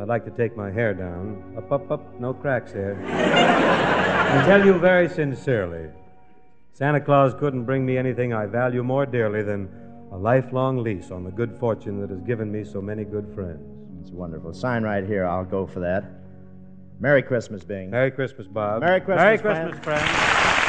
I'd 0.00 0.08
like 0.08 0.24
to 0.24 0.30
take 0.30 0.56
my 0.56 0.70
hair 0.70 0.94
down. 0.94 1.54
Up, 1.58 1.70
up, 1.70 1.90
up, 1.90 2.18
no 2.18 2.32
cracks 2.32 2.72
here. 2.72 2.92
and 3.04 4.46
tell 4.46 4.64
you 4.64 4.78
very 4.78 5.10
sincerely 5.10 5.90
Santa 6.72 7.00
Claus 7.02 7.34
couldn't 7.34 7.64
bring 7.64 7.84
me 7.84 7.98
anything 7.98 8.32
I 8.32 8.46
value 8.46 8.82
more 8.82 9.04
dearly 9.04 9.42
than 9.42 9.68
a 10.12 10.16
lifelong 10.16 10.82
lease 10.82 11.10
on 11.10 11.22
the 11.22 11.30
good 11.30 11.54
fortune 11.60 12.00
that 12.00 12.08
has 12.08 12.22
given 12.22 12.50
me 12.50 12.64
so 12.64 12.80
many 12.80 13.04
good 13.04 13.30
friends. 13.34 13.60
It's 14.00 14.10
wonderful. 14.10 14.54
Sign 14.54 14.82
right 14.84 15.04
here. 15.04 15.26
I'll 15.26 15.44
go 15.44 15.66
for 15.66 15.80
that. 15.80 16.04
Merry 16.98 17.22
Christmas, 17.22 17.62
Bing. 17.62 17.90
Merry 17.90 18.10
Christmas, 18.10 18.46
Bob. 18.46 18.80
Merry 18.80 19.00
Christmas, 19.02 19.22
Merry. 19.22 19.38
Christmas, 19.38 19.84
friend. 19.84 20.08
Are 20.08 20.59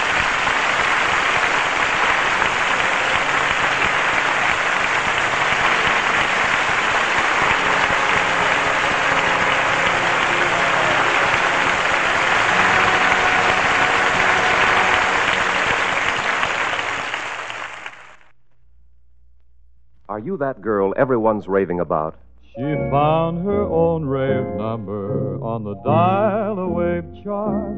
you 20.32 20.38
that 20.38 20.62
girl 20.62 20.94
everyone's 20.96 21.48
raving 21.50 21.82
about? 21.82 22.16
She 22.56 22.62
found 22.90 23.44
her 23.46 23.64
own 23.64 24.06
rave 24.06 24.56
number 24.56 25.38
on 25.44 25.66
the 25.66 25.76
dial 25.84 26.58
a 26.58 26.70
wave 26.70 27.06
chart. 27.22 27.76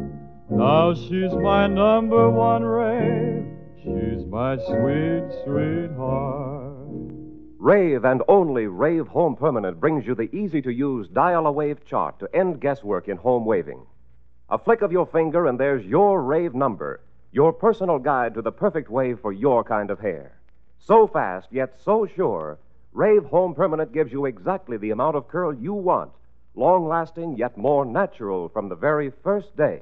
Now 0.52 0.94
she's 0.94 1.34
my 1.34 1.66
number 1.66 2.30
one 2.30 2.64
rave. 2.64 3.46
She's 3.82 4.24
my 4.28 4.58
sweet 4.58 5.26
sweetheart. 5.44 6.78
Rave 7.58 8.06
and 8.06 8.22
only 8.28 8.68
Rave 8.68 9.08
Home 9.08 9.36
Permanent 9.36 9.80
brings 9.80 10.06
you 10.06 10.14
the 10.14 10.30
easy 10.36 10.62
to 10.62 10.72
use 10.72 11.08
dial 11.08 11.48
a 11.48 11.52
wave 11.52 11.84
chart 11.86 12.20
to 12.20 12.36
end 12.36 12.62
guesswork 12.62 13.08
in 13.08 13.18
home 13.18 13.46
waving. 13.46 13.82
A 14.50 14.60
flick 14.60 14.84
of 14.84 14.92
your 14.92 15.08
finger, 15.08 15.48
and 15.48 15.60
there's 15.60 15.86
your 15.86 16.22
rave 16.22 16.54
number, 16.54 17.02
your 17.32 17.52
personal 17.52 17.98
guide 17.98 18.36
to 18.36 18.44
the 18.44 18.52
perfect 18.52 18.92
wave 18.92 19.20
for 19.22 19.32
your 19.32 19.64
kind 19.64 19.90
of 19.90 20.00
hair. 20.00 20.38
So 20.86 21.08
fast, 21.08 21.48
yet 21.50 21.80
so 21.86 22.06
sure, 22.06 22.60
Rave 22.92 23.24
Home 23.26 23.56
Permanent 23.56 23.94
gives 23.94 24.12
you 24.12 24.26
exactly 24.26 24.76
the 24.76 24.92
amount 24.92 25.16
of 25.16 25.30
curl 25.30 25.54
you 25.54 25.74
want, 25.74 26.12
long 26.56 26.88
lasting 26.88 27.38
yet 27.38 27.58
more 27.58 27.86
natural 27.86 28.50
from 28.50 28.68
the 28.68 28.76
very 28.76 29.10
first 29.24 29.56
day. 29.56 29.82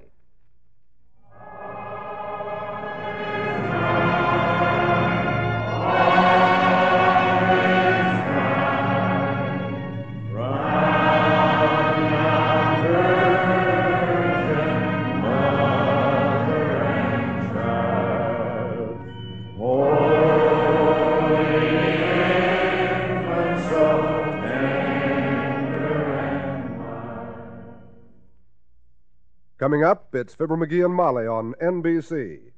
Coming 29.71 29.85
up, 29.85 30.13
it's 30.13 30.35
Fibber 30.35 30.57
McGee 30.57 30.83
and 30.83 30.93
Molly 30.93 31.25
on 31.25 31.53
NBC. 31.63 32.51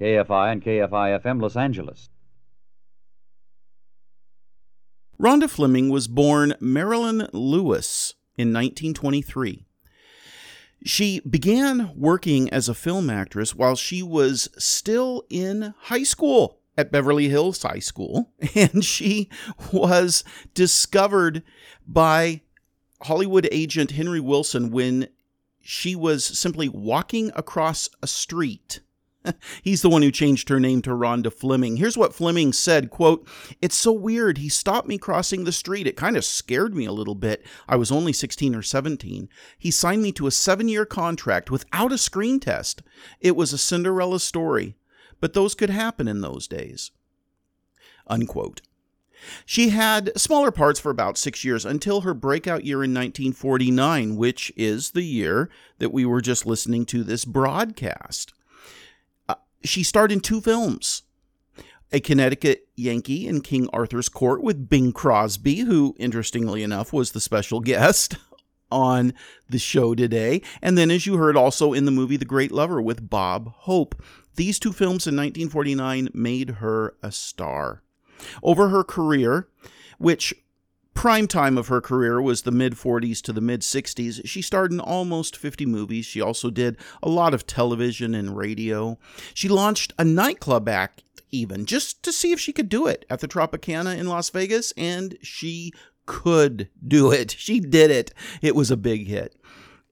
KFI 0.00 0.52
and 0.52 0.62
KFI 0.62 1.20
FM 1.20 1.42
Los 1.42 1.56
Angeles. 1.56 2.08
Rhonda 5.20 5.50
Fleming 5.50 5.88
was 5.88 6.06
born 6.06 6.54
Marilyn 6.60 7.26
Louis 7.32 8.14
in 8.38 8.52
1923. 8.52 9.66
She 10.84 11.18
began 11.28 11.90
working 11.96 12.48
as 12.50 12.68
a 12.68 12.74
film 12.74 13.10
actress 13.10 13.52
while 13.52 13.74
she 13.74 14.04
was 14.04 14.48
still 14.56 15.24
in 15.30 15.74
high 15.76 16.04
school 16.04 16.60
at 16.78 16.92
Beverly 16.92 17.28
Hills 17.28 17.60
High 17.60 17.80
School, 17.80 18.30
and 18.54 18.84
she 18.84 19.28
was 19.72 20.22
discovered 20.54 21.42
by 21.84 22.42
Hollywood 23.02 23.48
agent 23.50 23.90
Henry 23.90 24.20
Willson 24.20 24.70
when 24.70 25.08
she 25.62 25.94
was 25.94 26.24
simply 26.24 26.68
walking 26.68 27.30
across 27.34 27.88
a 28.02 28.06
street. 28.06 28.80
He's 29.62 29.82
the 29.82 29.88
one 29.88 30.02
who 30.02 30.10
changed 30.10 30.48
her 30.48 30.58
name 30.58 30.82
to 30.82 30.90
Rhonda 30.90 31.32
Fleming. 31.32 31.76
Here's 31.76 31.96
what 31.96 32.14
Fleming 32.14 32.52
said, 32.52 32.90
quote, 32.90 33.26
"It's 33.60 33.76
so 33.76 33.92
weird. 33.92 34.38
He 34.38 34.48
stopped 34.48 34.88
me 34.88 34.98
crossing 34.98 35.44
the 35.44 35.52
street. 35.52 35.86
It 35.86 35.96
kind 35.96 36.16
of 36.16 36.24
scared 36.24 36.74
me 36.74 36.84
a 36.84 36.92
little 36.92 37.14
bit. 37.14 37.44
I 37.68 37.76
was 37.76 37.92
only 37.92 38.12
16 38.12 38.54
or 38.54 38.62
17. 38.62 39.28
He 39.58 39.70
signed 39.70 40.02
me 40.02 40.12
to 40.12 40.26
a 40.26 40.30
7-year 40.30 40.86
contract 40.86 41.50
without 41.50 41.92
a 41.92 41.98
screen 41.98 42.40
test. 42.40 42.82
It 43.20 43.36
was 43.36 43.52
a 43.52 43.58
Cinderella 43.58 44.20
story, 44.20 44.76
but 45.20 45.34
those 45.34 45.54
could 45.54 45.70
happen 45.70 46.08
in 46.08 46.20
those 46.20 46.48
days." 46.48 46.90
Unquote. 48.08 48.62
She 49.46 49.70
had 49.70 50.12
smaller 50.18 50.50
parts 50.50 50.80
for 50.80 50.90
about 50.90 51.18
six 51.18 51.44
years 51.44 51.64
until 51.64 52.02
her 52.02 52.14
breakout 52.14 52.64
year 52.64 52.84
in 52.84 52.94
1949, 52.94 54.16
which 54.16 54.52
is 54.56 54.90
the 54.90 55.02
year 55.02 55.50
that 55.78 55.92
we 55.92 56.04
were 56.04 56.20
just 56.20 56.46
listening 56.46 56.86
to 56.86 57.02
this 57.02 57.24
broadcast. 57.24 58.32
Uh, 59.28 59.34
she 59.64 59.82
starred 59.82 60.12
in 60.12 60.20
two 60.20 60.40
films 60.40 61.02
A 61.92 62.00
Connecticut 62.00 62.68
Yankee 62.76 63.26
in 63.26 63.40
King 63.40 63.68
Arthur's 63.72 64.08
Court 64.08 64.42
with 64.42 64.68
Bing 64.68 64.92
Crosby, 64.92 65.60
who, 65.60 65.94
interestingly 65.98 66.62
enough, 66.62 66.92
was 66.92 67.12
the 67.12 67.20
special 67.20 67.60
guest 67.60 68.16
on 68.70 69.12
the 69.48 69.58
show 69.58 69.94
today. 69.94 70.42
And 70.60 70.76
then, 70.76 70.90
as 70.90 71.06
you 71.06 71.16
heard, 71.16 71.36
also 71.36 71.72
in 71.72 71.84
the 71.84 71.90
movie 71.90 72.16
The 72.16 72.24
Great 72.24 72.52
Lover 72.52 72.80
with 72.80 73.08
Bob 73.08 73.52
Hope. 73.58 74.02
These 74.36 74.58
two 74.58 74.72
films 74.72 75.06
in 75.06 75.14
1949 75.14 76.08
made 76.14 76.50
her 76.50 76.94
a 77.02 77.12
star. 77.12 77.82
Over 78.42 78.68
her 78.68 78.84
career, 78.84 79.48
which 79.98 80.34
prime 80.94 81.26
time 81.26 81.56
of 81.56 81.68
her 81.68 81.80
career 81.80 82.20
was 82.20 82.42
the 82.42 82.50
mid 82.50 82.74
40s 82.74 83.22
to 83.22 83.32
the 83.32 83.40
mid 83.40 83.62
60s, 83.62 84.26
she 84.26 84.42
starred 84.42 84.72
in 84.72 84.80
almost 84.80 85.36
50 85.36 85.66
movies. 85.66 86.04
She 86.06 86.20
also 86.20 86.50
did 86.50 86.76
a 87.02 87.08
lot 87.08 87.34
of 87.34 87.46
television 87.46 88.14
and 88.14 88.36
radio. 88.36 88.98
She 89.34 89.48
launched 89.48 89.92
a 89.98 90.04
nightclub 90.04 90.68
act 90.68 91.02
even 91.30 91.64
just 91.64 92.02
to 92.02 92.12
see 92.12 92.32
if 92.32 92.38
she 92.38 92.52
could 92.52 92.68
do 92.68 92.86
it 92.86 93.06
at 93.08 93.20
the 93.20 93.28
Tropicana 93.28 93.96
in 93.96 94.06
Las 94.06 94.28
Vegas, 94.30 94.72
and 94.76 95.16
she 95.22 95.72
could 96.06 96.68
do 96.86 97.10
it. 97.10 97.32
She 97.38 97.58
did 97.58 97.90
it. 97.90 98.12
It 98.40 98.54
was 98.54 98.70
a 98.70 98.76
big 98.76 99.06
hit. 99.06 99.34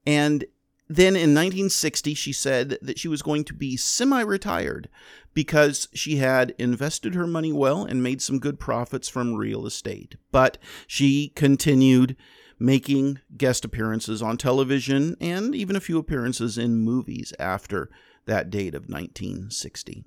And 0.07 0.45
then 0.91 1.15
in 1.15 1.33
1960, 1.33 2.15
she 2.15 2.33
said 2.33 2.77
that 2.83 2.99
she 2.99 3.07
was 3.07 3.23
going 3.23 3.45
to 3.45 3.55
be 3.55 3.77
semi 3.77 4.23
retired 4.23 4.89
because 5.33 5.87
she 5.95 6.17
had 6.17 6.53
invested 6.59 7.15
her 7.15 7.29
money 7.29 7.53
well 7.53 7.85
and 7.85 8.03
made 8.03 8.21
some 8.21 8.41
good 8.41 8.59
profits 8.59 9.09
from 9.09 9.37
real 9.37 9.67
estate. 9.67 10.17
But 10.33 10.59
she 10.89 11.29
continued 11.37 12.17
making 12.59 13.21
guest 13.37 13.65
appearances 13.65 14.21
on 14.21 14.37
television 14.37 15.17
and 15.21 15.55
even 15.55 15.77
a 15.77 15.81
few 15.81 15.97
appearances 15.97 16.59
in 16.59 16.75
movies 16.75 17.33
after 17.39 17.89
that 18.27 18.51
date 18.51 18.75
of 18.75 18.89
1960. 18.89 20.05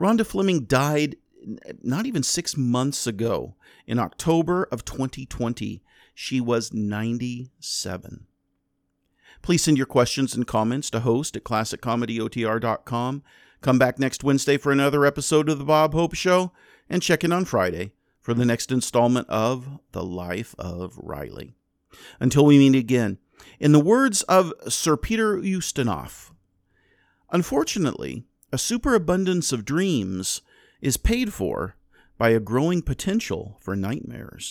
Rhonda 0.00 0.26
Fleming 0.26 0.64
died 0.64 1.14
not 1.80 2.06
even 2.06 2.24
six 2.24 2.56
months 2.56 3.06
ago 3.06 3.54
in 3.86 4.00
October 4.00 4.64
of 4.72 4.84
2020. 4.84 5.80
She 6.12 6.40
was 6.40 6.72
97. 6.72 8.26
Please 9.42 9.62
send 9.62 9.76
your 9.76 9.86
questions 9.86 10.34
and 10.34 10.46
comments 10.46 10.90
to 10.90 11.00
host 11.00 11.36
at 11.36 11.44
classiccomedyotr.com. 11.44 13.22
Come 13.60 13.78
back 13.78 13.98
next 13.98 14.22
Wednesday 14.22 14.56
for 14.56 14.70
another 14.70 15.04
episode 15.04 15.48
of 15.48 15.58
The 15.58 15.64
Bob 15.64 15.92
Hope 15.94 16.14
Show, 16.14 16.52
and 16.88 17.02
check 17.02 17.24
in 17.24 17.32
on 17.32 17.44
Friday 17.44 17.92
for 18.20 18.34
the 18.34 18.44
next 18.44 18.70
installment 18.70 19.28
of 19.28 19.78
The 19.92 20.04
Life 20.04 20.54
of 20.58 20.98
Riley. 20.98 21.54
Until 22.20 22.44
we 22.44 22.58
meet 22.58 22.78
again, 22.78 23.18
in 23.58 23.72
the 23.72 23.80
words 23.80 24.22
of 24.24 24.52
Sir 24.68 24.96
Peter 24.96 25.36
Ustinov, 25.38 26.30
unfortunately, 27.30 28.24
a 28.52 28.58
superabundance 28.58 29.52
of 29.52 29.64
dreams 29.64 30.42
is 30.80 30.96
paid 30.96 31.32
for 31.32 31.76
by 32.16 32.30
a 32.30 32.40
growing 32.40 32.82
potential 32.82 33.56
for 33.60 33.76
nightmares. 33.76 34.46